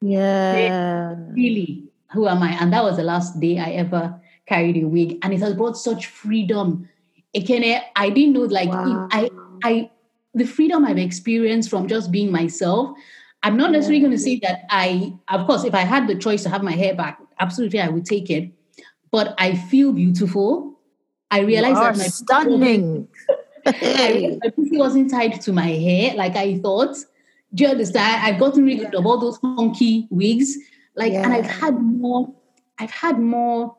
[0.00, 2.52] yeah, really, who am I?
[2.52, 5.76] And that was the last day I ever carried a wig, and it has brought
[5.76, 6.88] such freedom.
[7.36, 9.08] Ekene, I didn't know, like, wow.
[9.12, 9.30] I,
[9.62, 9.90] I,
[10.34, 12.96] the freedom I've experienced from just being myself.
[13.42, 14.06] I'm not necessarily yeah.
[14.06, 16.72] going to say that I, of course, if I had the choice to have my
[16.72, 18.50] hair back, absolutely I would take it
[19.16, 20.78] but I feel beautiful.
[21.30, 23.08] I realized that my stunning.
[23.66, 26.96] I my pussy wasn't tied to my hair like I thought.
[27.54, 28.26] Do you understand?
[28.26, 28.90] I've gotten rid yeah.
[28.94, 30.56] of all those funky wigs.
[30.94, 31.22] Like, yeah.
[31.22, 32.32] and I've had more.
[32.78, 33.76] I've had more.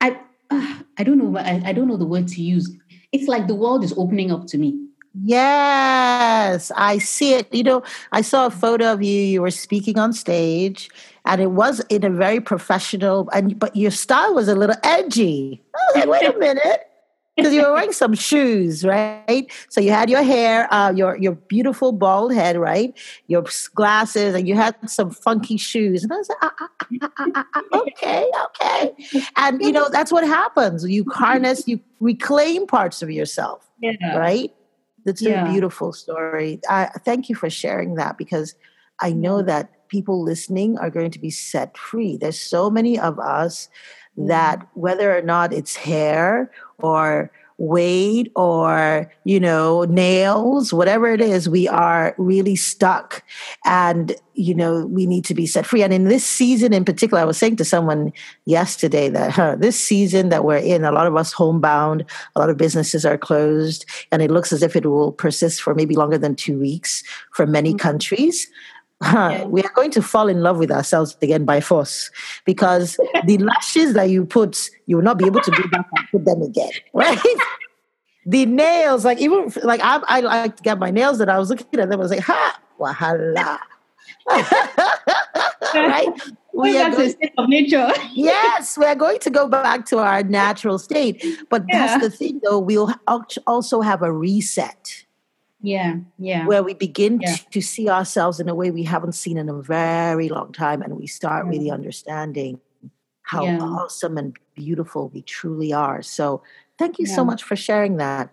[0.00, 0.18] I
[0.54, 1.36] Ah, I don't know.
[1.36, 2.70] I, I don't know the word to use.
[3.10, 4.78] It's like the world is opening up to me.
[5.22, 7.52] Yes, I see it.
[7.52, 7.82] You know,
[8.12, 9.20] I saw a photo of you.
[9.20, 10.90] You were speaking on stage,
[11.24, 13.28] and it was in a very professional.
[13.32, 15.62] And but your style was a little edgy.
[15.74, 16.88] I was like, wait a minute,
[17.36, 19.46] because you were wearing some shoes, right?
[19.68, 22.96] So you had your hair, uh, your your beautiful bald head, right?
[23.26, 26.04] Your glasses, and you had some funky shoes.
[26.04, 28.94] And I was like, ah, ah, ah, ah okay, okay.
[29.36, 30.88] And you know, that's what happens.
[30.88, 34.16] You harness, you reclaim parts of yourself, yeah.
[34.16, 34.52] right?
[35.04, 35.46] That's yeah.
[35.46, 36.60] a beautiful story.
[36.68, 38.54] I, thank you for sharing that because
[39.00, 39.48] I know mm-hmm.
[39.48, 42.16] that people listening are going to be set free.
[42.16, 43.68] There's so many of us
[44.16, 44.80] that mm-hmm.
[44.80, 51.68] whether or not it's hair or weight or you know nails whatever it is we
[51.68, 53.22] are really stuck
[53.64, 57.22] and you know we need to be set free and in this season in particular
[57.22, 58.12] i was saying to someone
[58.44, 62.04] yesterday that huh, this season that we're in a lot of us homebound
[62.34, 65.76] a lot of businesses are closed and it looks as if it will persist for
[65.76, 67.78] maybe longer than two weeks for many mm-hmm.
[67.78, 68.48] countries
[69.46, 72.10] We are going to fall in love with ourselves again by force
[72.44, 76.08] because the lashes that you put, you will not be able to go back and
[76.10, 77.18] put them again, right?
[78.26, 81.50] the nails, like even like I, I like to get my nails that I was
[81.50, 83.58] looking at them, I was like, ha, wahala.
[85.74, 86.08] right?
[86.54, 87.90] We are going, state of nature.
[88.12, 91.22] yes, we are going to go back to our natural state.
[91.50, 91.86] But yeah.
[91.86, 92.58] that's the thing, though.
[92.58, 92.94] We'll
[93.46, 95.03] also have a reset
[95.64, 96.46] yeah, yeah.
[96.46, 97.36] Where we begin yeah.
[97.36, 100.82] to, to see ourselves in a way we haven't seen in a very long time,
[100.82, 101.50] and we start yeah.
[101.52, 101.74] really mm.
[101.74, 102.60] understanding
[103.22, 103.58] how yeah.
[103.60, 106.02] awesome and beautiful we truly are.
[106.02, 106.42] So,
[106.78, 108.30] thank you so much for sharing that.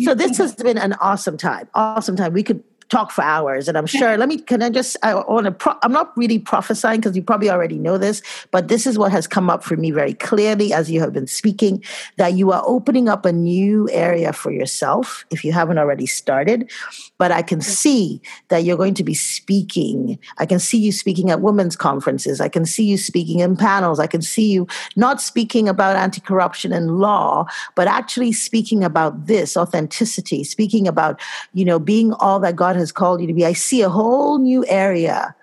[0.00, 1.68] So, this has been an awesome time.
[1.74, 2.32] Awesome time.
[2.32, 2.64] We could
[2.94, 5.78] talk for hours and i'm sure let me can i just i want to pro-
[5.82, 9.26] i'm not really prophesying because you probably already know this but this is what has
[9.26, 11.82] come up for me very clearly as you have been speaking
[12.18, 16.70] that you are opening up a new area for yourself if you haven't already started.
[17.18, 20.18] But i can see that you're going to be speaking.
[20.38, 22.40] I can see you speaking at women's conferences.
[22.40, 23.98] I can see you speaking in panels.
[23.98, 24.66] I can see you
[24.96, 31.20] not speaking about anti-corruption and law but actually speaking about this authenticity speaking about
[31.52, 33.44] you know being all that god God has called you to be.
[33.44, 35.34] I see a whole new area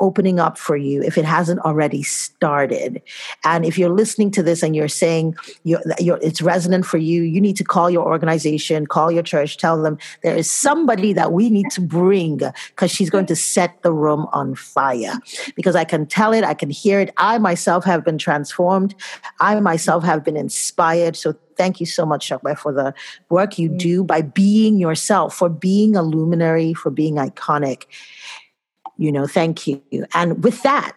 [0.00, 3.02] opening up for you if it hasn't already started.
[3.44, 7.22] And if you're listening to this and you're saying you're, you're, it's resonant for you,
[7.22, 11.32] you need to call your organization, call your church, tell them there is somebody that
[11.32, 15.14] we need to bring because she's going to set the room on fire.
[15.54, 17.12] Because I can tell it, I can hear it.
[17.16, 18.94] I myself have been transformed.
[19.40, 21.16] I myself have been inspired.
[21.16, 22.94] So thank you so much, Shakba, for the
[23.28, 27.84] work you do by being yourself, for being a luminary, for being iconic.
[28.98, 29.82] You know, thank you.
[30.14, 30.96] And with that,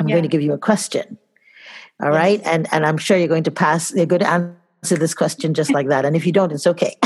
[0.00, 0.14] I'm yeah.
[0.14, 1.18] going to give you a question.
[2.00, 2.18] All yes.
[2.18, 5.54] right, And and I'm sure you're going to pass, you're going to answer this question
[5.54, 6.04] just like that.
[6.04, 6.96] And if you don't, it's okay.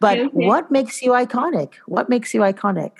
[0.00, 0.28] but okay.
[0.32, 1.74] what makes you iconic?
[1.86, 2.92] What makes you iconic?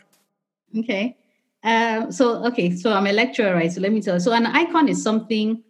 [0.77, 1.17] Okay.
[1.63, 3.71] Um, so okay, so I'm a lecturer, right?
[3.71, 4.21] So let me tell you.
[4.21, 5.63] So an icon is something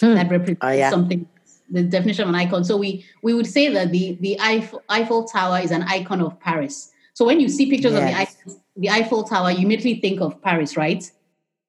[0.00, 0.14] hmm.
[0.14, 0.90] that represents oh, yeah.
[0.90, 1.28] something
[1.70, 2.64] the definition of an icon.
[2.64, 6.38] So we we would say that the the Eiffel, Eiffel Tower is an icon of
[6.40, 6.90] Paris.
[7.14, 8.02] So when you see pictures yes.
[8.02, 11.10] of the Eiffel, the Eiffel Tower, you immediately think of Paris, right?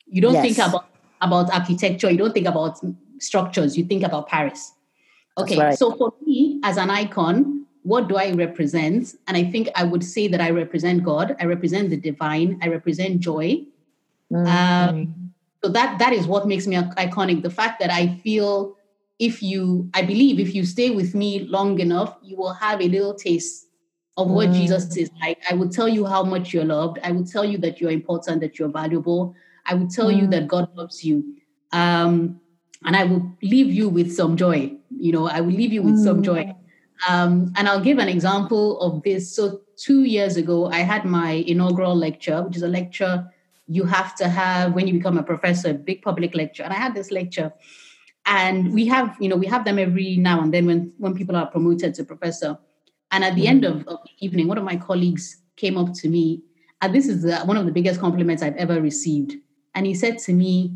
[0.07, 0.43] You don't yes.
[0.43, 0.89] think about
[1.21, 2.09] about architecture.
[2.11, 2.79] You don't think about
[3.19, 3.77] structures.
[3.77, 4.73] You think about Paris.
[5.37, 5.77] Okay, right.
[5.77, 9.15] so for me as an icon, what do I represent?
[9.27, 11.35] And I think I would say that I represent God.
[11.39, 12.59] I represent the divine.
[12.61, 13.63] I represent joy.
[14.31, 14.47] Mm-hmm.
[14.47, 15.33] Um,
[15.63, 17.43] so that that is what makes me iconic.
[17.43, 18.75] The fact that I feel
[19.19, 22.87] if you, I believe, if you stay with me long enough, you will have a
[22.87, 23.66] little taste
[24.17, 24.53] of what mm.
[24.53, 25.39] Jesus is like.
[25.49, 26.99] I will tell you how much you're loved.
[27.03, 29.35] I will tell you that you're important, that you're valuable.
[29.65, 30.21] I will tell mm.
[30.21, 31.35] you that God loves you.
[31.71, 32.39] Um,
[32.83, 34.73] and I will leave you with some joy.
[34.89, 36.03] You know, I will leave you with mm.
[36.03, 36.53] some joy.
[37.07, 39.35] Um, and I'll give an example of this.
[39.35, 43.29] So, two years ago, I had my inaugural lecture, which is a lecture
[43.67, 46.63] you have to have when you become a professor, a big public lecture.
[46.63, 47.51] And I had this lecture.
[48.25, 51.35] And we have, you know, we have them every now and then when, when people
[51.35, 52.57] are promoted to professor.
[53.11, 53.49] And at the mm.
[53.49, 56.41] end of, of, the evening, one of my colleagues came up to me,
[56.81, 59.33] and this is the, one of the biggest compliments I've ever received.
[59.73, 60.73] And he said to me,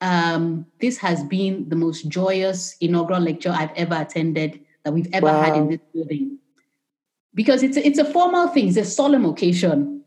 [0.00, 5.26] um, This has been the most joyous inaugural lecture I've ever attended that we've ever
[5.26, 5.42] wow.
[5.42, 6.38] had in this building.
[7.34, 10.02] Because it's a, it's a formal thing, it's a solemn occasion.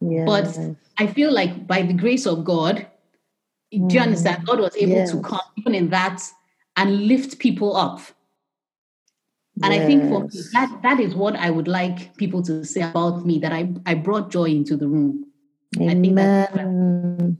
[0.00, 0.26] Yes.
[0.26, 2.86] But I feel like by the grace of God,
[3.72, 3.88] mm.
[3.88, 4.04] do you mm.
[4.04, 4.46] understand?
[4.46, 5.10] God was able yes.
[5.12, 6.22] to come even in that
[6.76, 8.00] and lift people up.
[9.62, 9.82] And yes.
[9.82, 13.24] I think for me, that that is what I would like people to say about
[13.24, 15.26] me that I, I brought joy into the room.
[15.80, 17.38] Amen.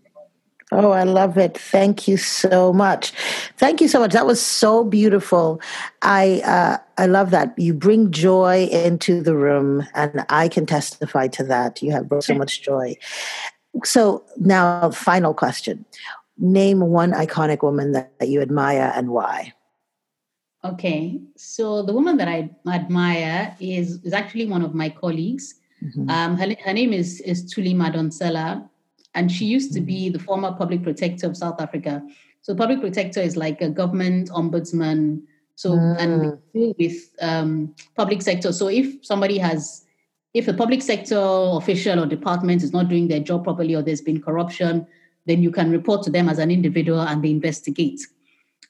[0.74, 1.58] Oh, I love it.
[1.58, 3.10] Thank you so much.
[3.58, 4.12] Thank you so much.
[4.12, 5.60] That was so beautiful.
[6.00, 7.58] I uh, I love that.
[7.58, 11.82] You bring joy into the room, and I can testify to that.
[11.82, 12.96] You have brought so much joy.
[13.84, 15.84] So now, final question.
[16.38, 19.52] Name one iconic woman that, that you admire and why.
[20.64, 25.54] Okay, so the woman that I admire is is actually one of my colleagues.
[25.82, 26.08] Mm-hmm.
[26.08, 28.68] Um, her, her name is is Thuli Madonsela,
[29.14, 32.02] and she used to be the former public protector of South Africa.
[32.42, 35.22] So public protector is like a government ombudsman.
[35.54, 35.96] So mm.
[35.98, 38.52] and deal with um, public sector.
[38.52, 39.84] So if somebody has,
[40.34, 44.00] if the public sector official or department is not doing their job properly or there's
[44.00, 44.86] been corruption,
[45.26, 48.00] then you can report to them as an individual and they investigate.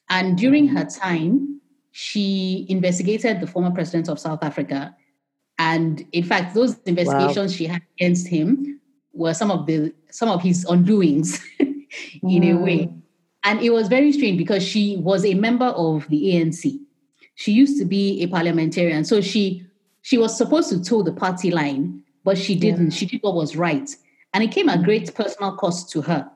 [0.09, 1.61] And during her time,
[1.95, 4.95] she investigated the former president of South Africa.
[5.59, 7.55] And in fact, those investigations wow.
[7.55, 8.81] she had against him
[9.13, 11.77] were some of the some of his undoings in
[12.23, 12.51] mm.
[12.51, 12.91] a way.
[13.43, 16.79] And it was very strange because she was a member of the ANC.
[17.35, 19.05] She used to be a parliamentarian.
[19.05, 19.63] So she
[20.01, 22.89] she was supposed to toe the party line, but she didn't.
[22.89, 22.97] Yeah.
[22.97, 23.87] She did what was right.
[24.33, 26.27] And it came at great personal cost to her.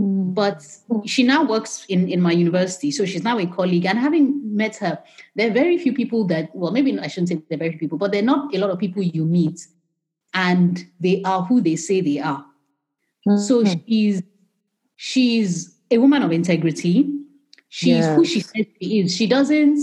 [0.00, 0.34] Mm.
[0.34, 0.64] But
[1.06, 2.90] she now works in, in my university.
[2.90, 3.84] So she's now a colleague.
[3.84, 5.02] And having met her,
[5.34, 7.80] there are very few people that, well, maybe I shouldn't say there are very few
[7.80, 9.66] people, but there are not a lot of people you meet
[10.34, 12.44] and they are who they say they are.
[13.26, 13.38] Mm-hmm.
[13.38, 14.22] So she's
[14.96, 17.10] she's a woman of integrity.
[17.68, 18.16] She's yes.
[18.16, 19.14] who she says she is.
[19.14, 19.80] She doesn't,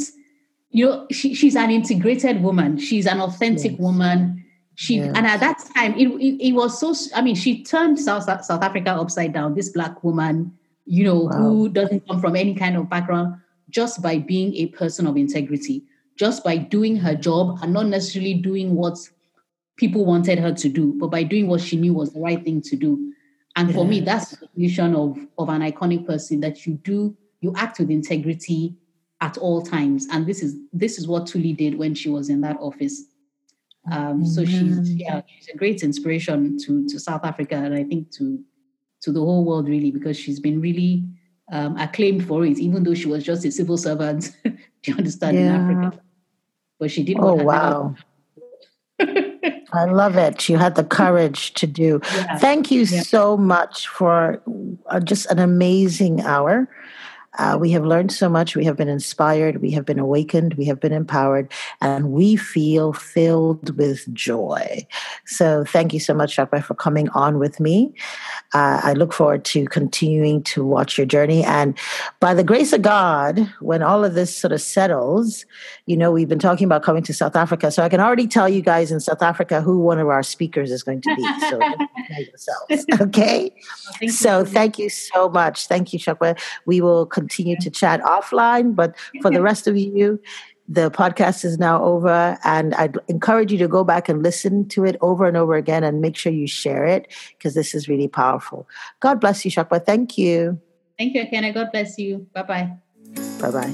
[0.70, 2.78] you know, she, she's an integrated woman.
[2.78, 3.80] She's an authentic yes.
[3.82, 4.45] woman.
[4.76, 5.12] She yes.
[5.16, 8.62] and at that time it, it, it, was so I mean, she turned South South
[8.62, 10.52] Africa upside down, this black woman,
[10.86, 11.38] you know, wow.
[11.38, 13.36] who doesn't come from any kind of background,
[13.70, 15.84] just by being a person of integrity,
[16.18, 18.98] just by doing her job and not necessarily doing what
[19.78, 22.62] people wanted her to do, but by doing what she knew was the right thing
[22.62, 23.14] to do.
[23.58, 27.54] And for me, that's the definition of, of an iconic person that you do, you
[27.56, 28.76] act with integrity
[29.22, 30.08] at all times.
[30.12, 33.04] And this is this is what Thuli did when she was in that office.
[33.92, 38.12] Um, so she's yeah, she's a great inspiration to to South Africa and I think
[38.12, 38.40] to
[39.02, 41.04] to the whole world really because she's been really
[41.52, 44.36] um, acclaimed for it, even though she was just a civil servant.
[44.44, 44.52] do
[44.86, 45.42] you understand yeah.
[45.42, 46.02] in Africa?
[46.80, 47.18] But she did.
[47.20, 47.96] Oh wow!
[49.00, 50.50] I love it.
[50.50, 52.00] You had the courage to do.
[52.04, 52.38] Yeah.
[52.38, 53.02] Thank you yeah.
[53.02, 54.42] so much for
[54.88, 56.68] uh, just an amazing hour.
[57.38, 58.56] Uh, we have learned so much.
[58.56, 59.62] We have been inspired.
[59.62, 60.54] We have been awakened.
[60.56, 61.52] We have been empowered.
[61.82, 64.88] And we feel filled with joy.
[65.26, 67.94] So thank you so much, Shakwa, for coming on with me.
[68.54, 71.44] Uh, I look forward to continuing to watch your journey.
[71.44, 71.78] And
[72.20, 75.46] by the grace of God, when all of this sort of settles,
[75.86, 77.72] you know, we've been talking about coming to South Africa.
[77.72, 80.72] So I can already tell you guys in South Africa who one of our speakers
[80.72, 81.24] is going to be.
[81.50, 81.60] So
[82.20, 82.86] yourselves.
[83.02, 83.54] Okay.
[84.02, 84.46] Well, so you.
[84.46, 85.68] thank you so much.
[85.68, 86.40] Thank you, Shakwa.
[86.66, 90.20] We will continue to chat offline, but for the rest of you,
[90.68, 94.84] the podcast is now over, and I'd encourage you to go back and listen to
[94.84, 98.08] it over and over again and make sure you share it because this is really
[98.08, 98.68] powerful.
[99.00, 99.86] God bless you, Shakwa.
[99.86, 100.60] Thank you.
[100.98, 101.54] Thank you, Kenna.
[101.54, 102.28] God bless you.
[102.34, 102.72] Bye bye.
[103.42, 103.74] Bye bye.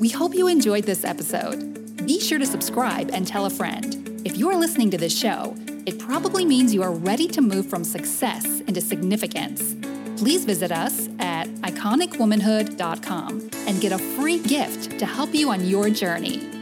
[0.00, 2.06] We hope you enjoyed this episode.
[2.06, 4.20] Be sure to subscribe and tell a friend.
[4.24, 5.54] If you're listening to this show,
[5.86, 9.74] it probably means you are ready to move from success into significance.
[10.16, 15.90] Please visit us at iconicwomanhood.com and get a free gift to help you on your
[15.90, 16.53] journey.